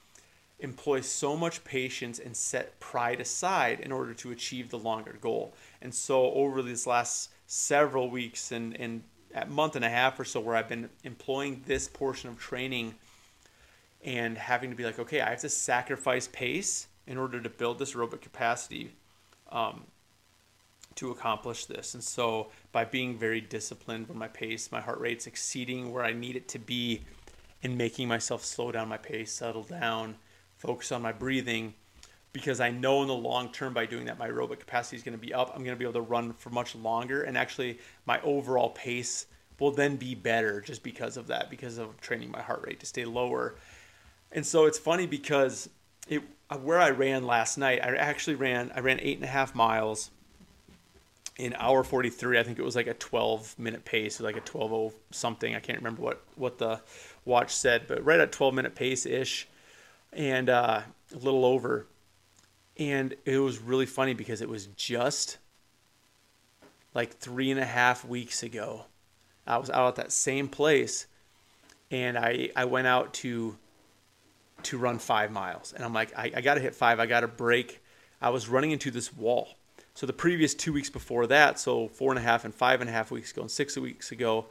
employ 0.62 1.02
so 1.02 1.36
much 1.36 1.64
patience 1.64 2.20
and 2.20 2.38
set 2.38 2.80
pride 2.80 3.20
aside 3.20 3.80
in 3.80 3.92
order 3.92 4.14
to 4.14 4.32
achieve 4.32 4.70
the 4.70 4.80
longer 4.80 5.18
goal. 5.20 5.54
And 5.82 5.94
so 5.94 6.32
over 6.34 6.62
these 6.62 6.86
last 6.86 7.32
several 7.48 8.10
weeks 8.10 8.52
and, 8.52 8.80
and 8.80 9.04
a 9.34 9.46
month 9.46 9.76
and 9.76 9.86
a 9.86 9.90
half 9.90 10.20
or 10.20 10.26
so 10.26 10.40
where 10.40 10.56
I've 10.56 10.70
been 10.70 10.90
employing 11.04 11.64
this 11.66 11.88
portion 11.88 12.30
of 12.30 12.40
training 12.40 12.96
and 14.04 14.38
having 14.38 14.70
to 14.70 14.76
be 14.76 14.84
like, 14.84 15.00
okay, 15.00 15.22
I 15.22 15.32
have 15.32 15.42
to 15.42 15.50
sacrifice 15.50 16.28
pace 16.28 16.88
in 17.08 17.18
order 17.18 17.42
to 17.42 17.50
build 17.50 17.80
this 17.80 17.94
aerobic 17.94 18.22
capacity 18.22 18.92
um, 19.52 19.84
to 20.96 21.12
accomplish 21.12 21.66
this. 21.66 21.94
And 21.94 22.04
so 22.04 22.48
by 22.72 22.86
being 22.86 23.18
very 23.18 23.42
disciplined 23.42 24.08
with 24.08 24.18
my 24.18 24.28
pace, 24.28 24.72
my 24.72 24.82
heart 24.82 25.00
rate's 25.00 25.28
exceeding 25.28 25.92
where 25.92 26.04
I 26.04 26.14
need 26.14 26.36
it 26.36 26.48
to 26.50 26.60
be 26.60 27.02
and 27.64 27.78
making 27.78 28.08
myself 28.08 28.44
slow 28.44 28.72
down 28.72 28.90
my 28.90 28.98
pace, 28.98 29.32
settle 29.32 29.64
down, 29.64 30.16
focus 30.58 30.92
on 30.92 31.02
my 31.02 31.12
breathing 31.12 31.74
because 32.34 32.60
I 32.60 32.70
know 32.70 33.02
in 33.02 33.08
the 33.08 33.14
long 33.14 33.52
term 33.52 33.74
by 33.74 33.86
doing 33.86 34.06
that 34.06 34.18
my 34.18 34.28
aerobic 34.28 34.60
capacity 34.60 34.98
is 34.98 35.04
going 35.04 35.18
to 35.18 35.22
be 35.22 35.34
up. 35.34 35.50
I'm 35.50 35.64
going 35.64 35.76
to 35.76 35.80
be 35.80 35.86
able 35.86 36.02
to 36.02 36.02
run 36.02 36.34
for 36.34 36.50
much 36.50 36.76
longer 36.76 37.24
and 37.24 37.38
actually 37.38 37.80
my 38.06 38.22
overall 38.22 38.70
pace 38.70 39.28
will 39.60 39.72
then 39.72 39.96
be 39.96 40.16
better 40.16 40.62
just 40.62 40.82
because 40.82 41.18
of 41.18 41.28
that 41.28 41.50
because 41.50 41.78
of 41.78 42.00
training 42.02 42.32
my 42.32 42.42
heart 42.42 42.64
rate 42.66 42.80
to 42.80 42.86
stay 42.86 43.06
lower. 43.06 43.56
And 44.32 44.46
so 44.46 44.66
it's 44.66 44.80
funny 44.80 45.06
because 45.06 45.70
it 46.08 46.24
where 46.62 46.80
I 46.80 46.90
ran 46.90 47.26
last 47.26 47.58
night, 47.58 47.80
I 47.84 47.96
actually 47.96 48.36
ran 48.36 48.72
I 48.76 48.80
ran 48.80 49.00
eight 49.02 49.18
and 49.18 49.26
a 49.26 49.30
half 49.30 49.56
miles 49.56 50.12
in 51.38 51.56
hour 51.58 51.82
43 51.82 52.38
i 52.38 52.44
think 52.44 52.60
it 52.60 52.62
was 52.62 52.76
like 52.76 52.88
a 52.88 52.94
12 52.94 53.58
minute 53.58 53.86
pace 53.86 54.20
like 54.20 54.36
a 54.36 54.42
12 54.42 54.94
something 55.12 55.56
i 55.56 55.60
can't 55.62 55.78
remember 55.78 56.02
what 56.02 56.22
what 56.36 56.58
the 56.58 56.80
watch 57.24 57.56
said 57.56 57.84
but 57.88 58.04
right 58.04 58.20
at 58.20 58.34
12 58.34 58.54
minute 58.54 58.76
pace 58.76 59.06
ish 59.06 59.48
and 60.14 60.50
uh, 60.50 60.82
a 61.14 61.18
little 61.18 61.46
over. 61.46 61.88
And 62.82 63.14
it 63.26 63.38
was 63.38 63.60
really 63.60 63.86
funny 63.86 64.16
because 64.16 64.42
it 64.42 64.50
was 64.50 64.66
just 64.76 65.38
like 66.96 67.16
three 67.20 67.52
and 67.52 67.60
a 67.60 67.66
half 67.66 68.04
weeks 68.04 68.42
ago. 68.42 68.86
I 69.46 69.58
was 69.58 69.70
out 69.70 69.90
at 69.90 69.96
that 69.98 70.12
same 70.12 70.48
place, 70.48 71.06
and 71.92 72.18
I 72.18 72.50
I 72.56 72.66
went 72.66 72.88
out 72.88 73.14
to 73.16 73.56
to 74.64 74.78
run 74.80 74.98
five 74.98 75.32
miles, 75.32 75.74
and 75.74 75.86
I'm 75.86 75.94
like, 75.94 76.18
I, 76.18 76.32
I 76.38 76.42
got 76.42 76.56
to 76.56 76.60
hit 76.60 76.74
five. 76.74 77.00
I 77.00 77.06
got 77.06 77.20
to 77.20 77.28
break. 77.28 77.84
I 78.20 78.32
was 78.32 78.50
running 78.50 78.72
into 78.72 78.90
this 78.90 79.16
wall. 79.16 79.50
So 79.94 80.08
the 80.08 80.14
previous 80.14 80.56
two 80.56 80.74
weeks 80.74 80.90
before 80.90 81.28
that, 81.28 81.60
so 81.60 81.88
four 81.88 82.12
and 82.12 82.18
a 82.18 82.24
half 82.24 82.46
and 82.46 82.56
five 82.56 82.82
and 82.82 82.90
a 82.90 82.94
half 82.94 83.12
weeks 83.12 83.32
ago, 83.32 83.42
and 83.42 83.52
six 83.52 83.78
weeks 83.78 84.12
ago, 84.12 84.48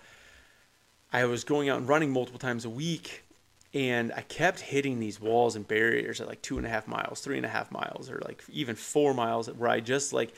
I 1.12 1.24
was 1.24 1.42
going 1.42 1.68
out 1.68 1.78
and 1.78 1.88
running 1.88 2.12
multiple 2.12 2.38
times 2.38 2.64
a 2.64 2.70
week, 2.70 3.24
and 3.72 4.12
I 4.16 4.22
kept 4.22 4.60
hitting 4.60 4.98
these 4.98 5.20
walls 5.20 5.54
and 5.54 5.66
barriers 5.66 6.20
at 6.20 6.26
like 6.26 6.42
two 6.42 6.58
and 6.58 6.66
a 6.66 6.70
half 6.70 6.88
miles, 6.88 7.20
three 7.20 7.36
and 7.36 7.46
a 7.46 7.50
half 7.50 7.70
miles, 7.70 8.10
or 8.10 8.20
like 8.24 8.42
even 8.50 8.74
four 8.74 9.14
miles, 9.14 9.48
where 9.48 9.70
I 9.70 9.80
just 9.80 10.12
like 10.12 10.32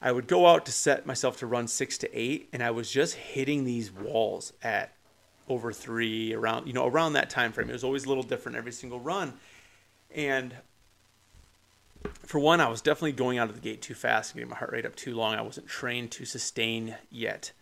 I 0.00 0.12
would 0.12 0.26
go 0.26 0.46
out 0.46 0.66
to 0.66 0.72
set 0.72 1.06
myself 1.06 1.38
to 1.38 1.46
run 1.46 1.68
six 1.68 1.98
to 1.98 2.18
eight, 2.18 2.48
and 2.52 2.62
I 2.62 2.70
was 2.70 2.90
just 2.90 3.14
hitting 3.14 3.64
these 3.64 3.90
walls 3.90 4.52
at 4.62 4.92
over 5.48 5.72
three 5.72 6.32
around 6.32 6.66
you 6.66 6.72
know 6.72 6.86
around 6.86 7.14
that 7.14 7.30
time 7.30 7.52
frame. 7.52 7.68
It 7.68 7.74
was 7.74 7.84
always 7.84 8.04
a 8.04 8.08
little 8.08 8.22
different 8.22 8.56
every 8.56 8.72
single 8.72 9.00
run, 9.00 9.34
and 10.14 10.54
for 12.24 12.38
one, 12.38 12.60
I 12.60 12.68
was 12.68 12.80
definitely 12.80 13.12
going 13.12 13.38
out 13.38 13.48
of 13.48 13.54
the 13.54 13.60
gate 13.60 13.82
too 13.82 13.94
fast 13.94 14.34
getting 14.34 14.48
my 14.48 14.56
heart 14.56 14.72
rate 14.72 14.86
up 14.86 14.96
too 14.96 15.14
long. 15.14 15.34
I 15.34 15.42
wasn't 15.42 15.68
trained 15.68 16.10
to 16.12 16.24
sustain 16.24 16.96
yet. 17.10 17.52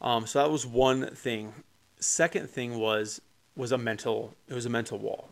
Um, 0.00 0.26
so 0.26 0.40
that 0.40 0.50
was 0.50 0.66
one 0.66 1.14
thing. 1.14 1.52
Second 1.98 2.50
thing 2.50 2.78
was 2.78 3.20
was 3.56 3.72
a 3.72 3.78
mental 3.78 4.34
it 4.48 4.54
was 4.54 4.66
a 4.66 4.70
mental 4.70 4.98
wall. 4.98 5.28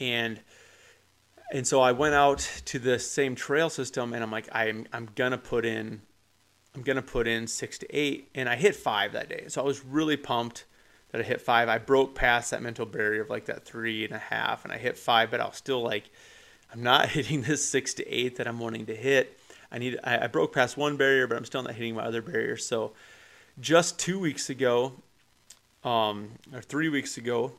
And 0.00 0.40
and 1.52 1.66
so 1.66 1.80
I 1.80 1.92
went 1.92 2.14
out 2.14 2.38
to 2.66 2.78
the 2.78 2.98
same 2.98 3.34
trail 3.34 3.68
system 3.68 4.14
and 4.14 4.22
I'm 4.22 4.30
like 4.30 4.48
I'm 4.52 4.86
I'm 4.92 5.08
gonna 5.14 5.38
put 5.38 5.66
in 5.66 6.00
I'm 6.74 6.82
gonna 6.82 7.02
put 7.02 7.26
in 7.26 7.46
six 7.46 7.76
to 7.78 7.96
eight. 7.96 8.30
And 8.34 8.48
I 8.48 8.56
hit 8.56 8.76
five 8.76 9.12
that 9.12 9.28
day. 9.28 9.44
So 9.48 9.60
I 9.60 9.64
was 9.64 9.84
really 9.84 10.16
pumped 10.16 10.64
that 11.10 11.20
I 11.20 11.24
hit 11.24 11.42
five. 11.42 11.68
I 11.68 11.76
broke 11.78 12.14
past 12.14 12.52
that 12.52 12.62
mental 12.62 12.86
barrier 12.86 13.22
of 13.22 13.28
like 13.28 13.44
that 13.46 13.66
three 13.66 14.04
and 14.04 14.14
a 14.14 14.18
half 14.18 14.64
and 14.64 14.72
I 14.72 14.78
hit 14.78 14.96
five 14.96 15.30
but 15.30 15.40
I 15.40 15.46
was 15.46 15.56
still 15.56 15.82
like 15.82 16.10
I'm 16.72 16.82
not 16.82 17.08
hitting 17.10 17.42
this 17.42 17.68
six 17.68 17.92
to 17.94 18.08
eight 18.08 18.36
that 18.36 18.46
I'm 18.46 18.60
wanting 18.60 18.86
to 18.86 18.96
hit. 18.96 19.38
I 19.70 19.78
need 19.78 19.98
I, 20.04 20.24
I 20.24 20.26
broke 20.28 20.54
past 20.54 20.76
one 20.76 20.96
barrier 20.96 21.26
but 21.26 21.36
I'm 21.36 21.44
still 21.44 21.62
not 21.62 21.74
hitting 21.74 21.96
my 21.96 22.04
other 22.04 22.22
barrier. 22.22 22.56
So 22.56 22.92
just 23.60 23.98
two 23.98 24.18
weeks 24.18 24.48
ago 24.48 24.94
um, 25.84 26.30
or 26.52 26.60
three 26.62 26.88
weeks 26.88 27.16
ago, 27.16 27.52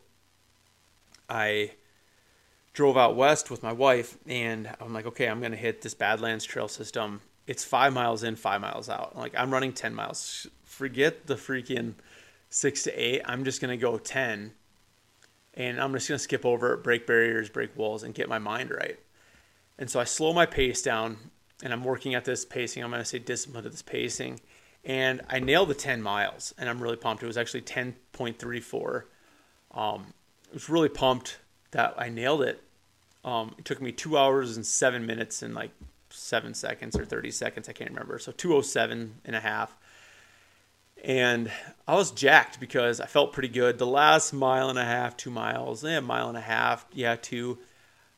I 1.30 1.72
drove 2.74 2.98
out 2.98 3.16
west 3.16 3.52
with 3.52 3.64
my 3.64 3.74
wife, 3.74 4.18
and 4.28 4.70
I'm 4.80 4.94
like, 4.94 5.06
okay, 5.06 5.28
I'm 5.28 5.42
gonna 5.42 5.56
hit 5.56 5.82
this 5.82 5.94
Badlands 5.94 6.46
Trail 6.46 6.68
system 6.68 7.22
it's 7.48 7.64
five 7.64 7.94
miles 7.94 8.24
in, 8.24 8.36
five 8.36 8.62
miles 8.62 8.90
out. 8.90 9.18
Like 9.18 9.34
I'm 9.38 9.52
running 9.52 9.74
10 9.74 9.94
miles. 9.94 10.48
Forget 10.64 11.28
the 11.28 11.36
freaking 11.36 11.96
six 12.50 12.84
to 12.84 12.92
eight. 12.92 13.22
I'm 13.26 13.44
just 13.44 13.62
to 13.72 13.82
go 13.82 13.98
10 13.98 14.54
and 15.56 15.82
I'm 15.82 15.94
just 15.94 16.08
to 16.20 16.24
skip 16.24 16.46
over, 16.46 16.78
break 16.78 17.06
barriers, 17.06 17.50
break 17.50 17.78
walls, 17.78 18.04
and 18.04 18.14
get 18.14 18.30
my 18.30 18.40
mind 18.40 18.72
right. 18.72 18.98
And 19.78 19.90
so 19.90 20.00
I 20.00 20.04
slow 20.04 20.34
my 20.34 20.46
pace 20.46 20.82
down 20.82 21.18
and 21.62 21.74
I'm 21.74 21.84
working 21.84 22.16
at 22.16 22.26
this 22.26 22.46
pacing. 22.46 22.84
I'm 22.84 22.90
to 23.02 23.06
say 23.06 23.20
discipline 23.20 23.64
to 23.64 23.70
this 23.70 23.82
pacing. 23.82 24.40
And 24.86 25.22
I 25.30 25.40
nailed 25.40 25.70
the 25.70 25.76
10 25.76 26.02
miles 26.02 26.54
and 26.58 26.70
I'm 26.70 26.82
really 26.82 26.98
pumped. 26.98 27.24
It 27.24 27.28
was 27.28 27.38
actually 27.38 27.62
10.34. 27.62 29.04
Um, 29.72 30.06
I 30.50 30.54
was 30.54 30.70
really 30.70 30.90
pumped 30.90 31.38
that 31.72 31.96
I 31.98 32.10
nailed 32.10 32.42
it. 32.42 32.62
Um, 33.24 33.56
it 33.58 33.66
took 33.66 33.82
me 33.82 33.92
two 33.92 34.18
hours 34.18 34.58
and 34.58 34.66
seven 34.66 35.06
minutes 35.06 35.42
and 35.42 35.56
like 35.56 35.72
seven 36.10 36.54
seconds 36.54 36.98
or 36.98 37.06
30 37.06 37.32
seconds. 37.32 37.70
I 37.70 37.74
can't 37.74 37.90
remember. 37.90 38.20
So 38.20 38.32
207 38.32 39.16
and 39.26 39.36
a 39.36 39.40
half. 39.40 39.76
And 41.04 41.52
I 41.88 41.96
was 41.96 42.12
jacked 42.12 42.60
because 42.60 43.02
I 43.02 43.08
felt 43.08 43.34
pretty 43.34 43.50
good. 43.50 43.78
The 43.78 43.88
last 43.88 44.32
mile 44.32 44.70
and 44.70 44.80
a 44.80 44.86
half, 44.86 45.18
two 45.18 45.32
miles, 45.32 45.84
a 45.84 46.02
mile 46.02 46.30
and 46.30 46.38
a 46.38 46.42
half, 46.42 46.86
yeah, 46.94 47.18
two, 47.22 47.58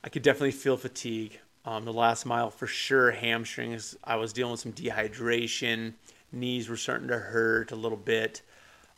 I 0.03 0.09
could 0.09 0.21
definitely 0.21 0.51
feel 0.51 0.77
fatigue. 0.77 1.39
Um, 1.65 1.85
the 1.85 1.93
last 1.93 2.27
mile 2.27 2.51
for 2.51 2.67
sure, 2.67 3.09
hamstrings. 3.09 3.97
I 4.03 4.17
was 4.17 4.33
dealing 4.33 4.51
with 4.51 4.59
some 4.59 4.73
dehydration. 4.73 5.93
Knees 6.35 6.69
were 6.69 6.77
starting 6.77 7.07
to 7.07 7.17
hurt 7.17 7.71
a 7.71 7.75
little 7.75 7.97
bit. 7.97 8.41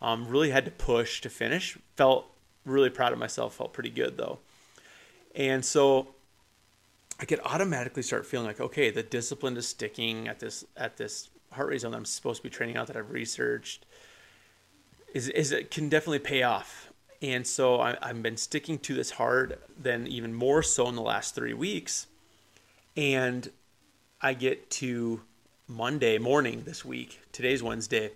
Um, 0.02 0.28
really 0.28 0.50
had 0.50 0.66
to 0.66 0.72
push 0.72 1.22
to 1.22 1.30
finish. 1.30 1.78
Felt 1.96 2.28
really 2.66 2.90
proud 2.90 3.14
of 3.14 3.20
myself. 3.20 3.56
Felt 3.56 3.74
pretty 3.74 3.90
good 3.90 4.18
though. 4.18 4.40
And 5.36 5.64
so 5.64 6.16
I 7.20 7.26
could 7.26 7.40
automatically 7.44 8.04
start 8.04 8.26
feeling 8.26 8.48
like, 8.48 8.60
okay, 8.60 8.90
the 8.92 9.04
discipline 9.04 9.58
is 9.58 9.68
sticking 9.68 10.28
at 10.28 10.40
this 10.40 10.66
at 10.76 10.98
this 10.98 11.30
heart 11.52 11.70
rate 11.70 11.82
zone 11.82 11.92
that 11.92 11.98
I'm 11.98 12.06
supposed 12.06 12.42
to 12.42 12.44
be 12.44 12.50
training 12.50 12.78
out 12.78 12.88
that 12.88 12.98
I've 12.98 13.12
researched. 13.12 13.86
Is 15.14 15.30
is 15.30 15.52
it 15.52 15.72
can 15.72 15.90
definitely 15.90 16.20
pay 16.20 16.44
off. 16.44 16.92
And 17.22 17.48
so 17.48 17.80
I, 17.82 17.98
I've 18.02 18.22
been 18.22 18.38
sticking 18.38 18.78
to 18.80 18.94
this 18.94 19.12
hard, 19.12 19.58
then 19.76 20.06
even 20.06 20.36
more 20.36 20.62
so 20.62 20.88
in 20.88 20.96
the 20.96 21.02
last 21.02 21.34
three 21.34 21.54
weeks. 21.54 22.06
And 22.96 23.50
I 24.22 24.34
get 24.34 24.70
to 24.72 25.22
Monday 25.68 26.18
morning 26.18 26.64
this 26.66 26.86
week. 26.86 27.20
Today's 27.34 27.62
Wednesday. 27.62 28.12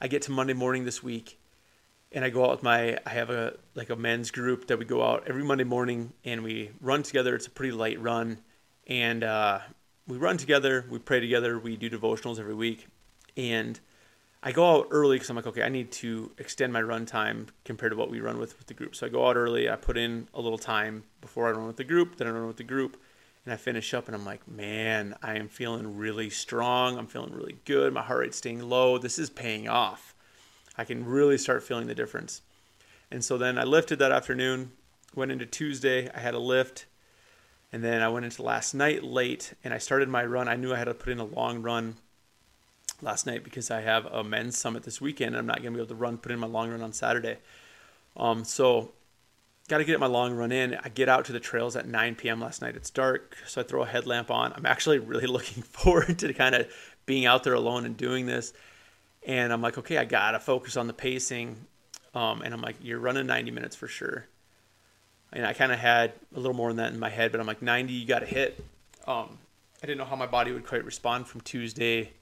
I 0.00 0.06
get 0.06 0.22
to 0.22 0.30
Monday 0.30 0.52
morning 0.52 0.84
this 0.84 1.02
week 1.02 1.38
and 2.14 2.24
I 2.24 2.30
go 2.30 2.44
out 2.44 2.52
with 2.52 2.62
my 2.62 2.96
I 3.04 3.10
have 3.10 3.30
a 3.30 3.54
like 3.74 3.90
a 3.90 3.96
men's 3.96 4.30
group 4.30 4.68
that 4.68 4.78
we 4.78 4.84
go 4.84 5.02
out 5.02 5.24
every 5.26 5.42
Monday 5.42 5.64
morning 5.64 6.12
and 6.24 6.44
we 6.44 6.70
run 6.80 7.02
together. 7.02 7.34
It's 7.34 7.48
a 7.48 7.50
pretty 7.50 7.72
light 7.72 8.00
run, 8.00 8.38
and 8.86 9.24
uh, 9.24 9.58
we 10.06 10.16
run 10.16 10.36
together. 10.36 10.86
We 10.88 11.00
pray 11.00 11.18
together. 11.20 11.58
We 11.58 11.76
do 11.76 11.90
devotionals 11.90 12.38
every 12.38 12.54
week, 12.54 12.86
and 13.36 13.78
I 14.42 14.52
go 14.52 14.76
out 14.76 14.88
early 14.92 15.16
because 15.16 15.30
I'm 15.30 15.36
like, 15.36 15.48
okay, 15.48 15.62
I 15.62 15.68
need 15.68 15.90
to 15.92 16.30
extend 16.38 16.72
my 16.72 16.82
run 16.82 17.06
time 17.06 17.48
compared 17.64 17.90
to 17.90 17.96
what 17.96 18.10
we 18.10 18.20
run 18.20 18.38
with 18.38 18.56
with 18.56 18.68
the 18.68 18.74
group. 18.74 18.94
So 18.94 19.06
I 19.06 19.08
go 19.08 19.26
out 19.26 19.36
early. 19.36 19.68
I 19.68 19.74
put 19.74 19.98
in 19.98 20.28
a 20.32 20.40
little 20.40 20.58
time 20.58 21.02
before 21.20 21.48
I 21.48 21.50
run 21.50 21.66
with 21.66 21.76
the 21.76 21.84
group. 21.84 22.16
Then 22.16 22.28
I 22.28 22.30
run 22.30 22.46
with 22.46 22.58
the 22.58 22.64
group, 22.64 22.96
and 23.44 23.52
I 23.52 23.56
finish 23.56 23.92
up, 23.94 24.06
and 24.06 24.14
I'm 24.14 24.24
like, 24.24 24.46
man, 24.48 25.16
I 25.22 25.36
am 25.36 25.48
feeling 25.48 25.96
really 25.96 26.30
strong. 26.30 26.98
I'm 26.98 27.06
feeling 27.06 27.32
really 27.32 27.58
good. 27.64 27.92
My 27.92 28.02
heart 28.02 28.20
rate's 28.20 28.38
staying 28.38 28.62
low. 28.62 28.98
This 28.98 29.18
is 29.18 29.30
paying 29.30 29.68
off 29.68 30.14
I 30.76 30.84
can 30.84 31.04
really 31.04 31.38
start 31.38 31.62
feeling 31.62 31.86
the 31.86 31.94
difference. 31.94 32.42
And 33.10 33.24
so 33.24 33.38
then 33.38 33.58
I 33.58 33.64
lifted 33.64 33.98
that 34.00 34.12
afternoon, 34.12 34.72
went 35.14 35.30
into 35.30 35.46
Tuesday, 35.46 36.10
I 36.12 36.18
had 36.18 36.34
a 36.34 36.38
lift, 36.38 36.86
and 37.72 37.82
then 37.82 38.02
I 38.02 38.08
went 38.08 38.24
into 38.24 38.42
last 38.42 38.74
night 38.74 39.04
late 39.04 39.54
and 39.62 39.72
I 39.72 39.78
started 39.78 40.08
my 40.08 40.24
run. 40.24 40.48
I 40.48 40.56
knew 40.56 40.72
I 40.72 40.78
had 40.78 40.84
to 40.84 40.94
put 40.94 41.12
in 41.12 41.18
a 41.18 41.24
long 41.24 41.62
run 41.62 41.96
last 43.02 43.26
night 43.26 43.44
because 43.44 43.70
I 43.70 43.80
have 43.80 44.06
a 44.06 44.24
men's 44.24 44.58
summit 44.58 44.82
this 44.82 45.00
weekend 45.00 45.34
and 45.34 45.38
I'm 45.38 45.46
not 45.46 45.62
going 45.62 45.72
to 45.72 45.76
be 45.76 45.82
able 45.82 45.88
to 45.88 45.94
run, 45.94 46.18
put 46.18 46.32
in 46.32 46.38
my 46.38 46.46
long 46.46 46.70
run 46.70 46.82
on 46.82 46.92
Saturday. 46.92 47.38
Um, 48.16 48.44
so 48.44 48.92
got 49.68 49.78
to 49.78 49.84
get 49.84 49.98
my 50.00 50.06
long 50.06 50.34
run 50.34 50.52
in. 50.52 50.74
I 50.82 50.88
get 50.88 51.08
out 51.08 51.24
to 51.26 51.32
the 51.32 51.40
trails 51.40 51.76
at 51.76 51.86
9 51.86 52.14
p.m. 52.16 52.40
last 52.40 52.62
night. 52.62 52.76
It's 52.76 52.90
dark, 52.90 53.36
so 53.46 53.60
I 53.60 53.64
throw 53.64 53.82
a 53.82 53.86
headlamp 53.86 54.30
on. 54.30 54.52
I'm 54.52 54.66
actually 54.66 54.98
really 54.98 55.26
looking 55.28 55.62
forward 55.62 56.18
to 56.20 56.32
kind 56.34 56.54
of 56.54 56.68
being 57.06 57.26
out 57.26 57.44
there 57.44 57.54
alone 57.54 57.84
and 57.84 57.96
doing 57.96 58.26
this 58.26 58.52
and 59.26 59.52
I'm 59.52 59.62
like, 59.62 59.78
okay, 59.78 59.98
I 59.98 60.04
gotta 60.04 60.38
focus 60.38 60.76
on 60.76 60.86
the 60.86 60.92
pacing. 60.92 61.56
Um, 62.14 62.42
and 62.42 62.54
I'm 62.54 62.60
like, 62.60 62.76
you're 62.80 62.98
running 62.98 63.26
90 63.26 63.50
minutes 63.50 63.74
for 63.74 63.88
sure. 63.88 64.26
And 65.32 65.44
I 65.44 65.52
kind 65.52 65.72
of 65.72 65.78
had 65.78 66.12
a 66.34 66.38
little 66.38 66.54
more 66.54 66.68
than 66.68 66.76
that 66.76 66.92
in 66.92 67.00
my 67.00 67.08
head, 67.08 67.32
but 67.32 67.40
I'm 67.40 67.46
like, 67.46 67.62
90, 67.62 67.92
you 67.92 68.06
got 68.06 68.20
to 68.20 68.26
hit. 68.26 68.62
Um, 69.06 69.38
I 69.82 69.86
didn't 69.86 69.98
know 69.98 70.04
how 70.04 70.16
my 70.16 70.26
body 70.26 70.52
would 70.52 70.66
quite 70.66 70.84
respond 70.84 71.26
from 71.26 71.40
Tuesday 71.40 72.12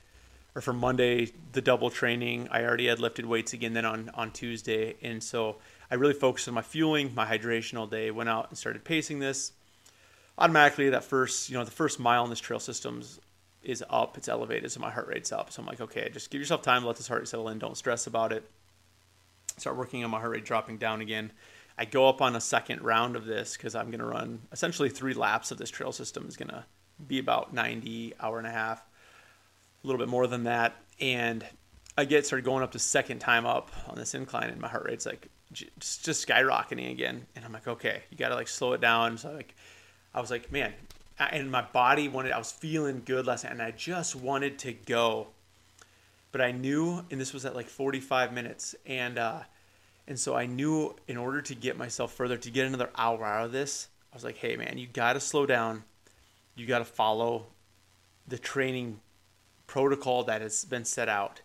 or 0.54 0.62
from 0.62 0.78
Monday, 0.78 1.32
the 1.52 1.60
double 1.60 1.90
training. 1.90 2.48
I 2.50 2.64
already 2.64 2.86
had 2.86 3.00
lifted 3.00 3.26
weights 3.26 3.52
again 3.52 3.74
then 3.74 3.84
on, 3.84 4.10
on 4.14 4.30
Tuesday. 4.30 4.96
And 5.02 5.22
so 5.22 5.56
I 5.92 5.96
really 5.96 6.14
focused 6.14 6.48
on 6.48 6.54
my 6.54 6.62
fueling, 6.62 7.14
my 7.14 7.26
hydration 7.26 7.78
all 7.78 7.86
day, 7.86 8.10
went 8.10 8.30
out 8.30 8.48
and 8.48 8.56
started 8.56 8.82
pacing 8.82 9.18
this. 9.18 9.52
Automatically, 10.38 10.88
that 10.88 11.04
first, 11.04 11.50
you 11.50 11.58
know, 11.58 11.64
the 11.64 11.70
first 11.70 12.00
mile 12.00 12.24
in 12.24 12.30
this 12.30 12.40
trail 12.40 12.58
systems 12.58 13.20
is 13.62 13.84
up, 13.90 14.16
it's 14.16 14.26
elevated, 14.26 14.72
so 14.72 14.80
my 14.80 14.90
heart 14.90 15.06
rate's 15.06 15.32
up. 15.32 15.52
So 15.52 15.60
I'm 15.60 15.66
like, 15.66 15.82
okay, 15.82 16.08
just 16.10 16.30
give 16.30 16.40
yourself 16.40 16.62
time, 16.62 16.82
let 16.82 16.96
this 16.96 17.08
heart 17.08 17.20
rate 17.20 17.28
settle 17.28 17.50
in, 17.50 17.58
don't 17.58 17.76
stress 17.76 18.06
about 18.06 18.32
it. 18.32 18.42
Start 19.58 19.76
working 19.76 20.02
on 20.02 20.10
my 20.10 20.18
heart 20.18 20.30
rate 20.30 20.46
dropping 20.46 20.78
down 20.78 21.02
again. 21.02 21.30
I 21.76 21.84
go 21.84 22.08
up 22.08 22.22
on 22.22 22.36
a 22.36 22.40
second 22.40 22.80
round 22.80 23.14
of 23.14 23.26
this 23.26 23.54
because 23.54 23.74
I'm 23.74 23.88
going 23.88 24.00
to 24.00 24.06
run 24.06 24.40
essentially 24.50 24.88
three 24.88 25.12
laps 25.12 25.50
of 25.50 25.58
this 25.58 25.68
trail 25.68 25.92
system 25.92 26.26
is 26.26 26.38
going 26.38 26.48
to 26.48 26.64
be 27.06 27.18
about 27.18 27.52
90 27.52 28.14
hour 28.18 28.38
and 28.38 28.46
a 28.46 28.50
half, 28.50 28.80
a 29.84 29.86
little 29.86 29.98
bit 29.98 30.08
more 30.08 30.26
than 30.26 30.44
that. 30.44 30.74
And 31.00 31.44
I 31.98 32.06
get 32.06 32.24
started 32.24 32.46
going 32.46 32.62
up 32.62 32.72
the 32.72 32.78
second 32.78 33.18
time 33.18 33.44
up 33.44 33.70
on 33.88 33.96
this 33.96 34.14
incline, 34.14 34.48
and 34.48 34.58
my 34.58 34.68
heart 34.68 34.86
rate's 34.86 35.04
like 35.04 35.28
just, 35.52 36.26
skyrocketing 36.26 36.90
again. 36.90 37.26
And 37.36 37.44
I'm 37.44 37.52
like, 37.52 37.68
okay, 37.68 38.02
you 38.10 38.16
got 38.16 38.30
to 38.30 38.34
like 38.34 38.48
slow 38.48 38.72
it 38.72 38.80
down. 38.80 39.18
So 39.18 39.32
like, 39.32 39.54
I 40.14 40.20
was 40.20 40.30
like, 40.30 40.50
man, 40.52 40.72
and 41.18 41.50
my 41.50 41.62
body 41.62 42.08
wanted, 42.08 42.32
I 42.32 42.38
was 42.38 42.52
feeling 42.52 43.02
good 43.04 43.26
last 43.26 43.44
night, 43.44 43.52
and 43.52 43.62
I 43.62 43.70
just 43.70 44.16
wanted 44.16 44.58
to 44.60 44.72
go. 44.72 45.28
But 46.32 46.40
I 46.40 46.52
knew, 46.52 47.04
and 47.10 47.20
this 47.20 47.32
was 47.32 47.44
at 47.44 47.54
like 47.54 47.68
45 47.68 48.32
minutes, 48.32 48.74
and 48.86 49.18
uh, 49.18 49.40
and 50.08 50.18
so 50.18 50.34
I 50.34 50.46
knew 50.46 50.96
in 51.06 51.16
order 51.16 51.42
to 51.42 51.54
get 51.54 51.76
myself 51.76 52.12
further, 52.12 52.36
to 52.36 52.50
get 52.50 52.66
another 52.66 52.90
hour 52.96 53.24
out 53.24 53.46
of 53.46 53.52
this, 53.52 53.88
I 54.12 54.16
was 54.16 54.24
like, 54.24 54.36
hey 54.36 54.56
man, 54.56 54.78
you 54.78 54.86
got 54.86 55.12
to 55.12 55.20
slow 55.20 55.46
down. 55.46 55.84
You 56.54 56.66
got 56.66 56.78
to 56.78 56.84
follow 56.84 57.46
the 58.26 58.38
training 58.38 59.00
protocol 59.66 60.24
that 60.24 60.42
has 60.42 60.64
been 60.64 60.84
set 60.84 61.08
out. 61.08 61.40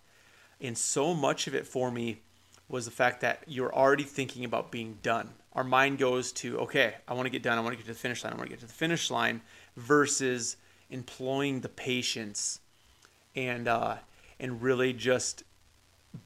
And 0.59 0.77
so 0.77 1.13
much 1.13 1.47
of 1.47 1.55
it 1.55 1.67
for 1.67 1.91
me 1.91 2.21
was 2.69 2.85
the 2.85 2.91
fact 2.91 3.21
that 3.21 3.43
you're 3.47 3.73
already 3.73 4.03
thinking 4.03 4.43
about 4.43 4.71
being 4.71 4.97
done. 5.01 5.29
Our 5.53 5.63
mind 5.63 5.97
goes 5.97 6.31
to, 6.33 6.59
okay, 6.59 6.95
I 7.07 7.13
want 7.13 7.25
to 7.25 7.29
get 7.29 7.41
done. 7.41 7.57
I 7.57 7.61
want 7.61 7.73
to 7.73 7.77
get 7.77 7.87
to 7.87 7.93
the 7.93 7.99
finish 7.99 8.23
line. 8.23 8.33
I 8.33 8.35
want 8.35 8.49
to 8.49 8.55
get 8.55 8.59
to 8.59 8.67
the 8.67 8.73
finish 8.73 9.09
line 9.09 9.41
versus 9.75 10.57
employing 10.89 11.61
the 11.61 11.69
patience 11.69 12.59
and 13.35 13.67
uh, 13.67 13.95
and 14.39 14.61
really 14.61 14.93
just 14.93 15.43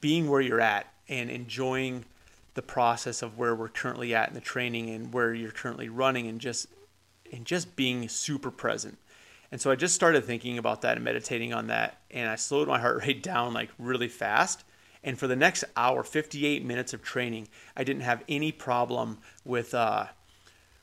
being 0.00 0.28
where 0.28 0.40
you're 0.40 0.60
at 0.60 0.86
and 1.08 1.30
enjoying 1.30 2.04
the 2.54 2.62
process 2.62 3.22
of 3.22 3.38
where 3.38 3.54
we're 3.54 3.68
currently 3.68 4.14
at 4.14 4.28
in 4.28 4.34
the 4.34 4.40
training 4.40 4.90
and 4.90 5.12
where 5.12 5.32
you're 5.32 5.50
currently 5.50 5.88
running 5.88 6.26
and 6.26 6.40
just 6.40 6.66
and 7.32 7.46
just 7.46 7.76
being 7.76 8.08
super 8.08 8.50
present. 8.50 8.98
And 9.50 9.60
so 9.60 9.70
I 9.70 9.74
just 9.74 9.94
started 9.94 10.24
thinking 10.24 10.58
about 10.58 10.82
that 10.82 10.96
and 10.96 11.04
meditating 11.04 11.52
on 11.52 11.68
that 11.68 12.00
and 12.10 12.28
I 12.28 12.36
slowed 12.36 12.68
my 12.68 12.78
heart 12.78 13.02
rate 13.06 13.22
down 13.22 13.54
like 13.54 13.70
really 13.78 14.08
fast. 14.08 14.64
And 15.04 15.18
for 15.18 15.26
the 15.26 15.36
next 15.36 15.64
hour, 15.76 16.02
58 16.02 16.64
minutes 16.64 16.92
of 16.92 17.02
training, 17.02 17.48
I 17.76 17.84
didn't 17.84 18.02
have 18.02 18.22
any 18.28 18.52
problem 18.52 19.18
with 19.44 19.74
uh, 19.74 20.06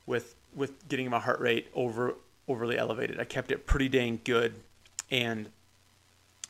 with 0.06 0.36
with 0.54 0.88
getting 0.90 1.10
my 1.10 1.20
heart 1.20 1.40
rate 1.40 1.68
over 1.74 2.16
overly 2.48 2.78
elevated. 2.78 3.20
I 3.20 3.24
kept 3.24 3.52
it 3.52 3.66
pretty 3.66 3.88
dang 3.88 4.20
good 4.24 4.56
and 5.10 5.50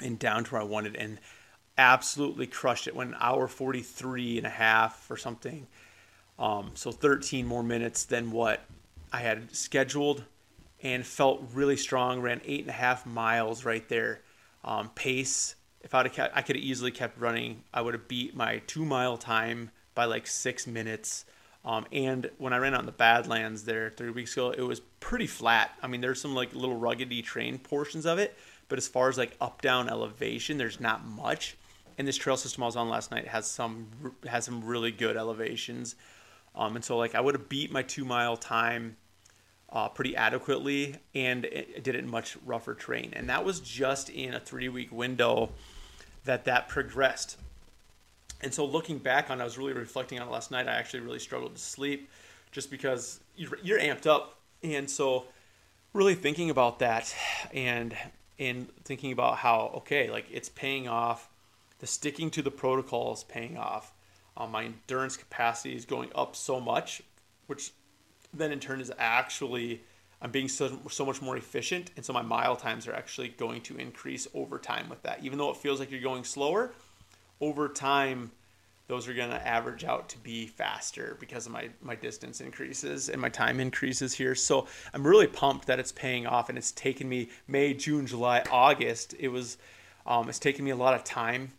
and 0.01 0.17
down 0.17 0.45
to 0.45 0.51
where 0.51 0.61
I 0.61 0.65
wanted 0.65 0.95
and 0.95 1.19
absolutely 1.77 2.47
crushed 2.47 2.87
it. 2.87 2.95
An 2.95 3.15
hour 3.19 3.47
43 3.47 4.37
and 4.37 4.47
a 4.47 4.51
half 4.51 5.09
or 5.09 5.17
something. 5.17 5.67
Um, 6.37 6.71
so 6.73 6.91
13 6.91 7.45
more 7.45 7.63
minutes 7.63 8.05
than 8.05 8.31
what 8.31 8.61
I 9.11 9.19
had 9.19 9.53
scheduled 9.55 10.23
and 10.81 11.05
felt 11.05 11.43
really 11.53 11.77
strong. 11.77 12.21
Ran 12.21 12.41
eight 12.45 12.61
and 12.61 12.69
a 12.69 12.73
half 12.73 13.05
miles 13.05 13.65
right 13.65 13.87
there. 13.89 14.21
Um, 14.63 14.89
pace, 14.95 15.55
if 15.81 15.93
I'd 15.93 16.11
kept, 16.11 16.35
I 16.35 16.41
could 16.41 16.55
have 16.55 16.63
easily 16.65 16.91
kept 16.91 17.19
running. 17.19 17.63
I 17.73 17.81
would 17.81 17.93
have 17.93 18.07
beat 18.07 18.35
my 18.35 18.61
two 18.67 18.85
mile 18.85 19.17
time 19.17 19.71
by 19.95 20.05
like 20.05 20.27
six 20.27 20.67
minutes. 20.67 21.25
Um, 21.65 21.85
and 21.91 22.29
when 22.37 22.53
I 22.53 22.57
ran 22.57 22.73
in 22.73 22.85
the 22.85 22.91
Badlands 22.91 23.63
there 23.63 23.89
three 23.89 24.11
weeks 24.11 24.33
ago, 24.33 24.51
it 24.51 24.61
was 24.61 24.79
pretty 24.99 25.27
flat. 25.27 25.71
I 25.81 25.87
mean, 25.87 26.01
there's 26.01 26.21
some 26.21 26.35
like 26.35 26.53
little 26.53 26.79
ruggedy 26.79 27.25
terrain 27.25 27.57
portions 27.57 28.05
of 28.05 28.17
it, 28.17 28.37
but 28.69 28.77
as 28.77 28.87
far 28.87 29.09
as 29.09 29.17
like 29.17 29.35
up 29.41 29.61
down 29.61 29.89
elevation, 29.89 30.57
there's 30.57 30.79
not 30.79 31.05
much. 31.05 31.57
And 31.97 32.07
this 32.07 32.15
trail 32.15 32.37
system 32.37 32.63
I 32.63 32.67
was 32.67 32.77
on 32.77 32.87
last 32.87 33.11
night 33.11 33.27
has 33.27 33.45
some 33.45 33.87
has 34.25 34.45
some 34.45 34.63
really 34.63 34.91
good 34.91 35.17
elevations. 35.17 35.95
Um, 36.55 36.75
and 36.75 36.85
so 36.85 36.97
like 36.97 37.13
I 37.13 37.19
would 37.19 37.35
have 37.35 37.49
beat 37.49 37.71
my 37.71 37.83
two 37.83 38.05
mile 38.05 38.37
time 38.37 38.95
uh, 39.71 39.89
pretty 39.89 40.15
adequately 40.15 40.95
and 41.13 41.45
it 41.45 41.83
did 41.83 41.95
it 41.95 42.05
much 42.05 42.37
rougher 42.45 42.73
terrain. 42.73 43.13
And 43.15 43.29
that 43.29 43.45
was 43.45 43.59
just 43.59 44.09
in 44.09 44.33
a 44.33 44.39
three 44.39 44.69
week 44.69 44.91
window 44.91 45.49
that 46.25 46.45
that 46.45 46.69
progressed. 46.69 47.37
And 48.41 48.53
so 48.53 48.65
looking 48.65 48.97
back 48.97 49.29
on, 49.29 49.41
I 49.41 49.43
was 49.43 49.57
really 49.57 49.73
reflecting 49.73 50.19
on 50.19 50.27
it 50.27 50.31
last 50.31 50.49
night. 50.49 50.67
I 50.67 50.73
actually 50.73 51.01
really 51.01 51.19
struggled 51.19 51.55
to 51.55 51.61
sleep 51.61 52.09
just 52.51 52.71
because 52.71 53.19
you're, 53.35 53.57
you're 53.61 53.79
amped 53.79 54.07
up. 54.07 54.37
And 54.63 54.89
so 54.89 55.25
really 55.93 56.15
thinking 56.15 56.49
about 56.49 56.79
that 56.79 57.13
and 57.53 57.95
and 58.37 58.69
thinking 58.83 59.11
about 59.11 59.37
how 59.37 59.71
okay 59.75 60.09
like 60.09 60.25
it's 60.31 60.49
paying 60.49 60.87
off 60.87 61.29
the 61.79 61.87
sticking 61.87 62.29
to 62.29 62.41
the 62.41 62.51
protocol 62.51 63.13
is 63.13 63.23
paying 63.23 63.57
off 63.57 63.93
um, 64.37 64.51
my 64.51 64.65
endurance 64.65 65.17
capacity 65.17 65.75
is 65.75 65.85
going 65.85 66.09
up 66.15 66.35
so 66.35 66.59
much 66.59 67.01
which 67.47 67.71
then 68.33 68.51
in 68.51 68.59
turn 68.59 68.79
is 68.81 68.91
actually 68.97 69.81
i'm 70.21 70.31
being 70.31 70.47
so, 70.47 70.79
so 70.89 71.05
much 71.05 71.21
more 71.21 71.37
efficient 71.37 71.91
and 71.95 72.05
so 72.05 72.13
my 72.13 72.21
mile 72.21 72.55
times 72.55 72.87
are 72.87 72.93
actually 72.93 73.29
going 73.29 73.61
to 73.61 73.77
increase 73.77 74.27
over 74.33 74.57
time 74.57 74.89
with 74.89 75.01
that 75.03 75.23
even 75.23 75.37
though 75.37 75.49
it 75.49 75.57
feels 75.57 75.79
like 75.79 75.91
you're 75.91 76.01
going 76.01 76.23
slower 76.23 76.71
over 77.41 77.67
time 77.67 78.31
those 78.89 79.07
are 79.07 79.13
going 79.13 79.29
to 79.29 79.47
average 79.47 79.83
out 79.83 80.09
to 80.09 80.17
be 80.17 80.47
faster 80.47 81.15
because 81.19 81.45
of 81.45 81.51
my, 81.51 81.69
my 81.79 81.93
distance 81.93 82.41
increases 82.41 83.07
and 83.07 83.21
my 83.21 83.29
time 83.29 83.59
increases 83.59 84.15
here. 84.15 84.33
So 84.33 84.65
I'm 84.95 85.05
really 85.05 85.27
pumped 85.27 85.67
that 85.67 85.79
it's 85.79 85.91
paying 85.91 86.25
off 86.25 86.49
and 86.49 86.57
it's 86.57 86.71
taken 86.71 87.07
me 87.07 87.29
May, 87.47 87.75
June, 87.75 88.07
July, 88.07 88.43
August. 88.51 89.13
It 89.19 89.27
was, 89.27 89.59
um, 90.07 90.27
it's 90.27 90.39
taken 90.39 90.65
me 90.65 90.71
a 90.71 90.75
lot 90.75 90.95
of 90.95 91.03
time, 91.03 91.51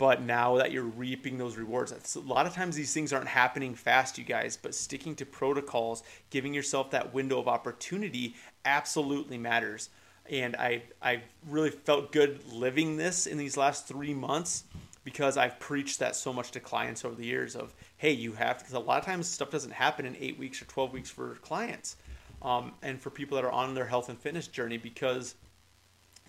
but 0.00 0.22
now 0.22 0.56
that 0.56 0.72
you're 0.72 0.82
reaping 0.82 1.36
those 1.36 1.58
rewards, 1.58 2.16
a 2.16 2.20
lot 2.20 2.46
of 2.46 2.54
times 2.54 2.74
these 2.74 2.94
things 2.94 3.12
aren't 3.12 3.28
happening 3.28 3.74
fast, 3.74 4.16
you 4.16 4.24
guys, 4.24 4.56
but 4.56 4.74
sticking 4.74 5.14
to 5.16 5.26
protocols, 5.26 6.02
giving 6.30 6.54
yourself 6.54 6.90
that 6.92 7.12
window 7.12 7.38
of 7.38 7.46
opportunity 7.46 8.34
absolutely 8.64 9.36
matters. 9.36 9.90
And 10.30 10.56
I, 10.56 10.84
I 11.02 11.20
really 11.46 11.68
felt 11.68 12.12
good 12.12 12.40
living 12.50 12.96
this 12.96 13.26
in 13.26 13.36
these 13.36 13.58
last 13.58 13.86
three 13.86 14.14
months 14.14 14.64
because 15.04 15.36
I've 15.36 15.60
preached 15.60 15.98
that 15.98 16.16
so 16.16 16.32
much 16.32 16.50
to 16.52 16.60
clients 16.60 17.04
over 17.04 17.14
the 17.14 17.26
years 17.26 17.54
of, 17.54 17.74
hey, 17.98 18.12
you 18.12 18.32
have 18.32 18.56
because 18.56 18.72
a 18.72 18.78
lot 18.78 19.00
of 19.00 19.04
times 19.04 19.28
stuff 19.28 19.50
doesn't 19.50 19.72
happen 19.72 20.06
in 20.06 20.16
eight 20.18 20.38
weeks 20.38 20.62
or 20.62 20.64
12 20.64 20.94
weeks 20.94 21.10
for 21.10 21.34
clients 21.42 21.96
um, 22.40 22.72
and 22.80 22.98
for 22.98 23.10
people 23.10 23.36
that 23.36 23.44
are 23.44 23.52
on 23.52 23.74
their 23.74 23.84
health 23.84 24.08
and 24.08 24.18
fitness 24.18 24.48
journey 24.48 24.78
because 24.78 25.34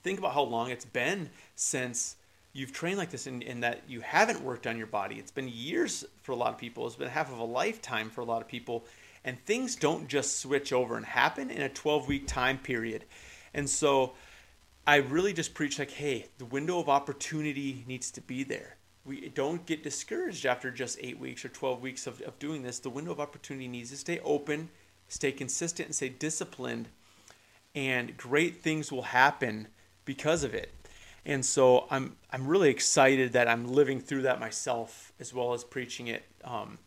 think 0.03 0.19
about 0.19 0.33
how 0.33 0.43
long 0.43 0.71
it's 0.71 0.83
been 0.83 1.29
since 1.55 2.17
you've 2.53 2.73
trained 2.73 2.97
like 2.97 3.09
this 3.09 3.27
and, 3.27 3.43
and 3.43 3.63
that 3.63 3.81
you 3.87 4.01
haven't 4.01 4.41
worked 4.41 4.67
on 4.67 4.77
your 4.77 4.87
body. 4.87 5.15
It's 5.15 5.31
been 5.31 5.47
years 5.47 6.05
for 6.21 6.31
a 6.31 6.35
lot 6.35 6.53
of 6.53 6.57
people. 6.57 6.85
It's 6.85 6.95
been 6.95 7.09
half 7.09 7.31
of 7.31 7.39
a 7.39 7.43
lifetime 7.43 8.09
for 8.09 8.21
a 8.21 8.25
lot 8.25 8.41
of 8.41 8.47
people. 8.47 8.85
And 9.23 9.43
things 9.45 9.75
don't 9.75 10.07
just 10.07 10.39
switch 10.39 10.73
over 10.73 10.97
and 10.97 11.05
happen 11.05 11.49
in 11.49 11.61
a 11.61 11.69
12 11.69 12.07
week 12.07 12.27
time 12.27 12.57
period. 12.57 13.05
And 13.53 13.69
so 13.69 14.13
I 14.85 14.97
really 14.97 15.33
just 15.33 15.53
preach 15.53 15.79
like, 15.79 15.91
hey, 15.91 16.27
the 16.37 16.45
window 16.45 16.79
of 16.79 16.89
opportunity 16.89 17.83
needs 17.87 18.11
to 18.11 18.21
be 18.21 18.43
there. 18.43 18.77
We 19.05 19.29
don't 19.29 19.65
get 19.65 19.83
discouraged 19.83 20.45
after 20.45 20.71
just 20.71 20.97
eight 21.01 21.19
weeks 21.19 21.43
or 21.45 21.49
12 21.49 21.81
weeks 21.81 22.07
of, 22.07 22.21
of 22.21 22.37
doing 22.39 22.61
this. 22.61 22.79
The 22.79 22.89
window 22.89 23.11
of 23.11 23.19
opportunity 23.19 23.67
needs 23.67 23.89
to 23.91 23.97
stay 23.97 24.19
open, 24.23 24.69
stay 25.07 25.31
consistent, 25.31 25.87
and 25.87 25.95
stay 25.95 26.09
disciplined. 26.09 26.87
And 27.73 28.15
great 28.17 28.61
things 28.61 28.91
will 28.91 29.03
happen 29.03 29.67
because 30.05 30.43
of 30.43 30.53
it. 30.53 30.71
And 31.25 31.45
so 31.45 31.87
I'm 31.91 32.15
I'm 32.31 32.47
really 32.47 32.69
excited 32.69 33.33
that 33.33 33.47
I'm 33.47 33.67
living 33.67 33.99
through 33.99 34.23
that 34.23 34.39
myself 34.39 35.13
as 35.19 35.33
well 35.33 35.53
as 35.53 35.63
preaching 35.63 36.07
it 36.07 36.23
um, 36.43 36.79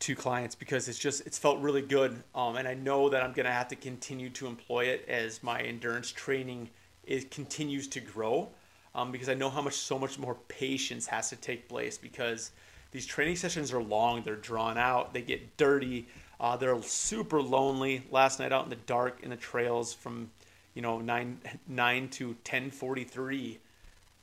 to 0.00 0.14
clients 0.14 0.54
because 0.54 0.88
it's 0.88 0.98
just 0.98 1.26
it's 1.26 1.38
felt 1.38 1.60
really 1.60 1.82
good. 1.82 2.22
Um, 2.34 2.56
and 2.56 2.68
I 2.68 2.74
know 2.74 3.08
that 3.08 3.22
I'm 3.22 3.32
gonna 3.32 3.52
have 3.52 3.68
to 3.68 3.76
continue 3.76 4.28
to 4.30 4.46
employ 4.46 4.86
it 4.86 5.06
as 5.08 5.42
my 5.42 5.60
endurance 5.60 6.10
training 6.10 6.70
it 7.06 7.30
continues 7.30 7.86
to 7.88 8.00
grow 8.00 8.48
um, 8.94 9.12
because 9.12 9.28
I 9.28 9.34
know 9.34 9.50
how 9.50 9.60
much 9.60 9.74
so 9.74 9.98
much 9.98 10.18
more 10.18 10.36
patience 10.48 11.06
has 11.06 11.28
to 11.30 11.36
take 11.36 11.68
place 11.68 11.98
because 11.98 12.52
these 12.92 13.06
training 13.06 13.36
sessions 13.36 13.72
are 13.72 13.82
long, 13.82 14.22
they're 14.22 14.36
drawn 14.36 14.78
out, 14.78 15.12
they 15.12 15.22
get 15.22 15.56
dirty, 15.56 16.06
uh, 16.40 16.56
they're 16.56 16.80
super 16.82 17.42
lonely. 17.42 18.04
Last 18.10 18.38
night 18.38 18.52
out 18.52 18.64
in 18.64 18.70
the 18.70 18.76
dark 18.76 19.20
in 19.22 19.30
the 19.30 19.36
trails 19.36 19.92
from 19.92 20.30
you 20.74 20.82
know 20.82 21.00
nine 21.00 21.40
nine 21.66 22.08
to 22.10 22.34
ten 22.44 22.70
forty 22.70 23.04
three, 23.04 23.58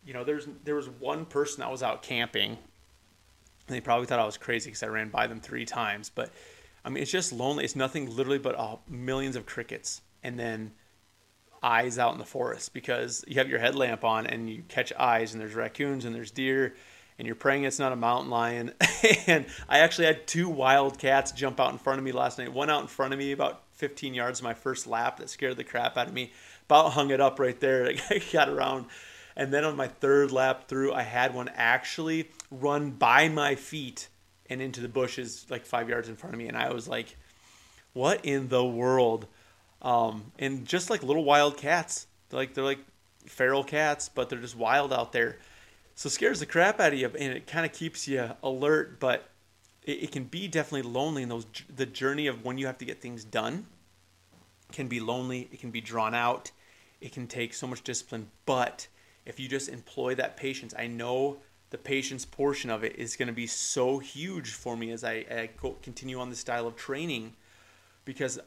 you 0.05 0.13
know 0.13 0.23
there's 0.23 0.47
there 0.63 0.75
was 0.75 0.89
one 0.89 1.25
person 1.25 1.61
that 1.61 1.71
was 1.71 1.81
out 1.81 2.03
camping, 2.03 2.51
and 2.51 2.57
they 3.67 3.81
probably 3.81 4.05
thought 4.05 4.19
I 4.19 4.25
was 4.25 4.37
crazy 4.37 4.69
because 4.69 4.83
I 4.83 4.87
ran 4.87 5.09
by 5.09 5.27
them 5.27 5.39
three 5.39 5.65
times, 5.65 6.11
but 6.13 6.31
I 6.85 6.89
mean 6.89 7.01
it's 7.01 7.11
just 7.11 7.33
lonely. 7.33 7.63
It's 7.63 7.75
nothing 7.75 8.15
literally 8.15 8.39
but 8.39 8.57
uh, 8.57 8.77
millions 8.87 9.35
of 9.35 9.45
crickets, 9.45 10.01
and 10.23 10.37
then 10.37 10.71
eyes 11.63 11.99
out 11.99 12.13
in 12.13 12.19
the 12.19 12.25
forest 12.25 12.73
because 12.73 13.23
you 13.27 13.35
have 13.35 13.47
your 13.49 13.59
headlamp 13.59 14.03
on 14.03 14.25
and 14.25 14.49
you 14.49 14.63
catch 14.67 14.91
eyes 14.97 15.33
and 15.33 15.41
there's 15.41 15.53
raccoons 15.53 16.05
and 16.05 16.15
there's 16.15 16.31
deer 16.31 16.73
and 17.19 17.27
you're 17.27 17.35
praying 17.35 17.65
it's 17.65 17.77
not 17.77 17.91
a 17.91 17.95
mountain 17.95 18.31
lion. 18.31 18.73
and 19.27 19.45
I 19.69 19.79
actually 19.79 20.07
had 20.07 20.25
two 20.25 20.49
wild 20.49 20.97
cats 20.97 21.31
jump 21.31 21.59
out 21.59 21.71
in 21.71 21.77
front 21.77 21.99
of 21.99 22.03
me 22.03 22.11
last 22.11 22.39
night. 22.39 22.51
One 22.51 22.71
out 22.71 22.81
in 22.81 22.87
front 22.87 23.13
of 23.13 23.19
me 23.19 23.31
about 23.31 23.61
15 23.81 24.13
yards 24.13 24.43
my 24.43 24.53
first 24.53 24.85
lap 24.85 25.17
that 25.17 25.27
scared 25.27 25.57
the 25.57 25.63
crap 25.63 25.97
out 25.97 26.07
of 26.07 26.13
me. 26.13 26.31
About 26.65 26.91
hung 26.91 27.09
it 27.09 27.19
up 27.19 27.39
right 27.39 27.59
there. 27.59 27.91
I 28.11 28.21
got 28.31 28.47
around. 28.47 28.85
And 29.35 29.51
then 29.51 29.63
on 29.63 29.75
my 29.75 29.87
third 29.87 30.31
lap 30.31 30.67
through, 30.67 30.93
I 30.93 31.01
had 31.01 31.33
one 31.33 31.49
actually 31.55 32.29
run 32.51 32.91
by 32.91 33.27
my 33.27 33.55
feet 33.55 34.07
and 34.51 34.61
into 34.61 34.81
the 34.81 34.87
bushes 34.87 35.47
like 35.49 35.65
five 35.65 35.89
yards 35.89 36.09
in 36.09 36.15
front 36.15 36.35
of 36.35 36.37
me. 36.37 36.47
And 36.47 36.55
I 36.55 36.71
was 36.71 36.87
like, 36.87 37.17
what 37.93 38.23
in 38.23 38.49
the 38.49 38.63
world? 38.63 39.25
Um, 39.81 40.31
and 40.37 40.67
just 40.67 40.91
like 40.91 41.01
little 41.01 41.23
wild 41.23 41.57
cats, 41.57 42.05
they're 42.29 42.39
like 42.39 42.53
they're 42.53 42.63
like 42.63 42.85
feral 43.25 43.63
cats, 43.63 44.09
but 44.09 44.29
they're 44.29 44.37
just 44.37 44.55
wild 44.55 44.93
out 44.93 45.11
there. 45.11 45.39
So 45.95 46.07
scares 46.07 46.39
the 46.39 46.45
crap 46.45 46.79
out 46.79 46.93
of 46.93 46.99
you, 46.99 47.07
and 47.07 47.33
it 47.33 47.47
kind 47.47 47.65
of 47.65 47.73
keeps 47.73 48.07
you 48.07 48.29
alert. 48.43 48.99
But 48.99 49.27
it, 49.83 50.03
it, 50.03 50.11
can 50.11 50.25
be 50.25 50.47
definitely 50.47 50.89
lonely. 50.89 51.23
And 51.23 51.31
those 51.31 51.45
the 51.73 51.85
journey 51.85 52.27
of 52.27 52.43
when 52.43 52.57
you 52.57 52.65
have 52.67 52.77
to 52.79 52.85
get 52.85 53.01
things 53.01 53.23
done 53.23 53.65
can 54.71 54.87
be 54.87 54.99
lonely. 54.99 55.49
It 55.51 55.59
can 55.59 55.71
be 55.71 55.81
drawn 55.81 56.13
out. 56.13 56.51
It 56.99 57.11
can 57.11 57.27
take 57.27 57.53
so 57.53 57.67
much 57.67 57.83
discipline. 57.83 58.27
But 58.45 58.87
if 59.25 59.39
you 59.39 59.47
just 59.47 59.69
employ 59.69 60.15
that 60.15 60.37
patience, 60.37 60.73
I 60.77 60.87
know 60.87 61.37
the 61.71 61.77
patience 61.77 62.25
portion 62.25 62.69
of 62.69 62.83
it 62.83 62.95
is 62.97 63.15
going 63.15 63.27
to 63.27 63.33
be 63.33 63.47
so 63.47 63.99
huge 63.99 64.51
for 64.51 64.77
me 64.77 64.91
as 64.91 65.03
I, 65.03 65.25
I 65.31 65.49
continue 65.81 66.19
on 66.19 66.29
this 66.29 66.39
style 66.39 66.67
of 66.67 66.75
training 66.75 67.33
because 68.03 68.39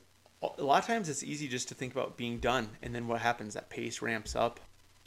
a 0.42 0.62
lot 0.62 0.82
of 0.82 0.86
times 0.86 1.08
it's 1.08 1.22
easy 1.22 1.48
just 1.48 1.68
to 1.68 1.74
think 1.74 1.94
about 1.94 2.18
being 2.18 2.38
done 2.38 2.68
and 2.82 2.94
then 2.94 3.08
what 3.08 3.22
happens 3.22 3.54
that 3.54 3.70
pace 3.70 4.02
ramps 4.02 4.36
up 4.36 4.60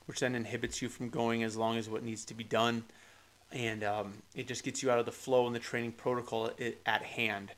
which 0.07 0.19
then 0.19 0.33
inhibits 0.33 0.81
you 0.81 0.89
from 0.89 1.09
going 1.09 1.43
as 1.43 1.55
long 1.55 1.77
as 1.77 1.87
what 1.87 2.01
needs 2.01 2.25
to 2.25 2.33
be 2.33 2.43
done 2.43 2.83
and 3.51 3.83
um, 3.83 4.13
it 4.36 4.47
just 4.47 4.63
gets 4.63 4.83
you 4.83 4.91
out 4.91 4.99
of 4.99 5.05
the 5.05 5.12
flow 5.12 5.47
and 5.47 5.55
the 5.55 5.60
training 5.60 5.93
protocol 5.93 6.51
at 6.86 7.03
hand. 7.03 7.51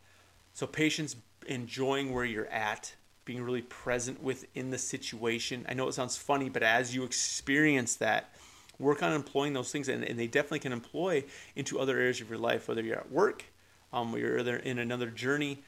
So 0.54 0.68
patience 0.68 1.16
enjoying 1.48 2.14
where 2.14 2.26
you're 2.26 2.48
at 2.48 2.94
being 3.26 3.44
really 3.44 3.62
present 3.62 4.22
within 4.22 4.70
the 4.70 4.78
situation. 4.78 5.66
I 5.68 5.74
know 5.74 5.88
it 5.88 5.94
sounds 5.94 6.18
funny 6.18 6.50
but 6.50 6.64
as 6.64 6.94
you 6.94 7.04
experience 7.04 7.96
that 7.98 8.34
work 8.78 9.04
on 9.04 9.14
employing 9.14 9.54
those 9.54 9.72
things 9.72 9.90
and, 9.90 10.04
and 10.04 10.18
they 10.18 10.28
definitely 10.28 10.60
can 10.60 10.72
employ 10.72 11.24
into 11.56 11.80
other 11.80 11.98
areas 11.98 12.22
of 12.22 12.30
your 12.30 12.40
life 12.40 12.68
whether 12.68 12.82
you're 12.82 12.98
at 12.98 13.12
work 13.12 13.44
um, 13.92 14.14
or 14.14 14.20
you're 14.20 14.38
in 14.38 14.80
another 14.80 15.10
journey. 15.10 15.60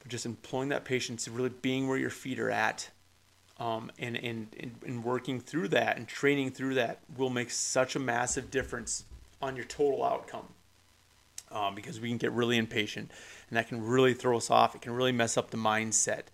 But 0.00 0.08
just 0.08 0.26
employing 0.26 0.70
that 0.70 0.84
patience, 0.84 1.28
really 1.28 1.50
being 1.50 1.86
where 1.86 1.98
your 1.98 2.10
feet 2.10 2.38
are 2.38 2.50
at, 2.50 2.88
um, 3.58 3.92
and, 3.98 4.16
and, 4.16 4.48
and 4.86 5.04
working 5.04 5.38
through 5.38 5.68
that 5.68 5.98
and 5.98 6.08
training 6.08 6.50
through 6.50 6.74
that 6.76 7.00
will 7.18 7.28
make 7.28 7.50
such 7.50 7.94
a 7.94 7.98
massive 7.98 8.50
difference 8.50 9.04
on 9.40 9.56
your 9.56 9.64
total 9.64 10.04
outcome. 10.04 10.46
Um, 11.52 11.74
because 11.74 12.00
we 12.00 12.08
can 12.08 12.18
get 12.18 12.30
really 12.30 12.56
impatient 12.56 13.10
and 13.48 13.56
that 13.56 13.66
can 13.66 13.84
really 13.84 14.14
throw 14.14 14.36
us 14.36 14.50
off. 14.50 14.76
It 14.76 14.82
can 14.82 14.92
really 14.92 15.10
mess 15.10 15.36
up 15.36 15.50
the 15.50 15.56
mindset. 15.56 16.26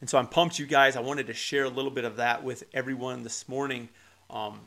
And 0.00 0.08
so 0.08 0.16
I'm 0.16 0.26
pumped, 0.26 0.58
you 0.58 0.64
guys. 0.64 0.96
I 0.96 1.00
wanted 1.00 1.26
to 1.26 1.34
share 1.34 1.64
a 1.64 1.68
little 1.68 1.90
bit 1.90 2.04
of 2.06 2.16
that 2.16 2.42
with 2.42 2.64
everyone 2.72 3.22
this 3.22 3.46
morning 3.48 3.90
um, 4.30 4.60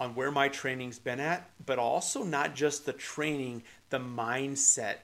on 0.00 0.16
where 0.16 0.32
my 0.32 0.48
training's 0.48 0.98
been 0.98 1.20
at, 1.20 1.48
but 1.64 1.78
also 1.78 2.24
not 2.24 2.56
just 2.56 2.84
the 2.84 2.92
training, 2.92 3.62
the 3.90 4.00
mindset 4.00 4.96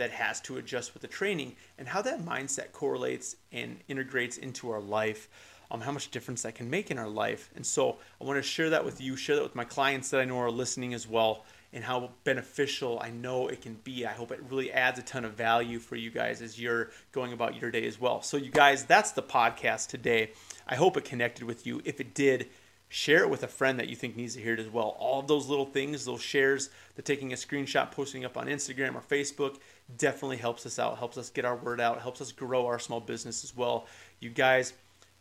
that 0.00 0.10
has 0.10 0.40
to 0.40 0.56
adjust 0.56 0.94
with 0.94 1.02
the 1.02 1.08
training 1.08 1.54
and 1.78 1.86
how 1.86 2.00
that 2.00 2.24
mindset 2.24 2.72
correlates 2.72 3.36
and 3.52 3.78
integrates 3.86 4.38
into 4.38 4.70
our 4.70 4.80
life 4.80 5.28
um, 5.70 5.82
how 5.82 5.92
much 5.92 6.10
difference 6.10 6.42
that 6.42 6.54
can 6.54 6.70
make 6.70 6.90
in 6.90 6.96
our 6.96 7.08
life 7.08 7.50
and 7.54 7.66
so 7.66 7.98
i 8.18 8.24
want 8.24 8.38
to 8.38 8.42
share 8.42 8.70
that 8.70 8.82
with 8.82 8.98
you 8.98 9.14
share 9.14 9.36
that 9.36 9.42
with 9.42 9.54
my 9.54 9.62
clients 9.62 10.08
that 10.08 10.18
i 10.18 10.24
know 10.24 10.38
are 10.38 10.50
listening 10.50 10.94
as 10.94 11.06
well 11.06 11.44
and 11.72 11.84
how 11.84 12.10
beneficial 12.24 12.98
i 13.02 13.10
know 13.10 13.48
it 13.48 13.60
can 13.60 13.74
be 13.84 14.06
i 14.06 14.12
hope 14.12 14.30
it 14.30 14.40
really 14.48 14.72
adds 14.72 14.98
a 14.98 15.02
ton 15.02 15.24
of 15.24 15.34
value 15.34 15.78
for 15.78 15.96
you 15.96 16.10
guys 16.10 16.42
as 16.42 16.60
you're 16.60 16.90
going 17.12 17.32
about 17.32 17.60
your 17.60 17.70
day 17.70 17.86
as 17.86 18.00
well 18.00 18.22
so 18.22 18.36
you 18.36 18.50
guys 18.50 18.84
that's 18.84 19.12
the 19.12 19.22
podcast 19.22 19.88
today 19.88 20.30
i 20.66 20.74
hope 20.74 20.96
it 20.96 21.04
connected 21.04 21.44
with 21.44 21.66
you 21.66 21.80
if 21.84 22.00
it 22.00 22.14
did 22.14 22.48
share 22.92 23.22
it 23.22 23.30
with 23.30 23.44
a 23.44 23.48
friend 23.48 23.78
that 23.78 23.88
you 23.88 23.94
think 23.94 24.16
needs 24.16 24.34
to 24.34 24.40
hear 24.42 24.54
it 24.54 24.58
as 24.58 24.68
well. 24.68 24.96
All 24.98 25.20
of 25.20 25.28
those 25.28 25.48
little 25.48 25.64
things, 25.64 26.04
those 26.04 26.20
shares, 26.20 26.70
the 26.96 27.02
taking 27.02 27.32
a 27.32 27.36
screenshot, 27.36 27.92
posting 27.92 28.24
up 28.24 28.36
on 28.36 28.48
Instagram 28.48 28.96
or 28.96 29.00
Facebook, 29.00 29.58
definitely 29.96 30.38
helps 30.38 30.66
us 30.66 30.78
out, 30.78 30.98
helps 30.98 31.16
us 31.16 31.30
get 31.30 31.44
our 31.44 31.54
word 31.54 31.80
out, 31.80 32.02
helps 32.02 32.20
us 32.20 32.32
grow 32.32 32.66
our 32.66 32.80
small 32.80 32.98
business 32.98 33.44
as 33.44 33.56
well. 33.56 33.86
You 34.18 34.30
guys, 34.30 34.72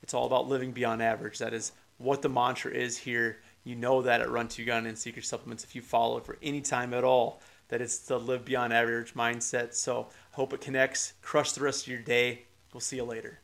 it's 0.02 0.16
all 0.16 0.26
about 0.26 0.48
living 0.48 0.72
beyond 0.72 1.04
average. 1.04 1.38
That 1.38 1.54
is 1.54 1.72
what 2.00 2.24
the 2.24 2.30
mantra 2.30 2.72
is 2.72 2.98
here. 2.98 3.38
You 3.64 3.76
know 3.76 4.02
that 4.02 4.22
at 4.22 4.30
Run 4.30 4.48
to 4.50 4.66
Gun 4.66 4.86
and 4.86 4.98
Secret 4.98 5.26
Supplements 5.26 5.64
if 5.64 5.76
you 5.76 5.82
follow 5.82 6.18
it 6.18 6.26
for 6.26 6.38
any 6.42 6.62
time 6.62 6.94
at 6.94 7.04
all, 7.04 7.42
that 7.68 7.82
it's 7.82 8.00
the 8.00 8.20
live 8.20 8.46
beyond 8.46 8.74
average 8.74 9.14
mindset. 9.14 9.74
So 9.74 10.10
hope 10.32 10.54
it 10.54 10.62
connects. 10.62 11.14
Crush 11.22 11.52
the 11.52 11.62
rest 11.62 11.84
of 11.84 11.88
your 11.88 12.02
day. 12.02 12.46
We'll 12.74 12.82
see 12.82 12.98
you 12.98 13.04
later. 13.04 13.40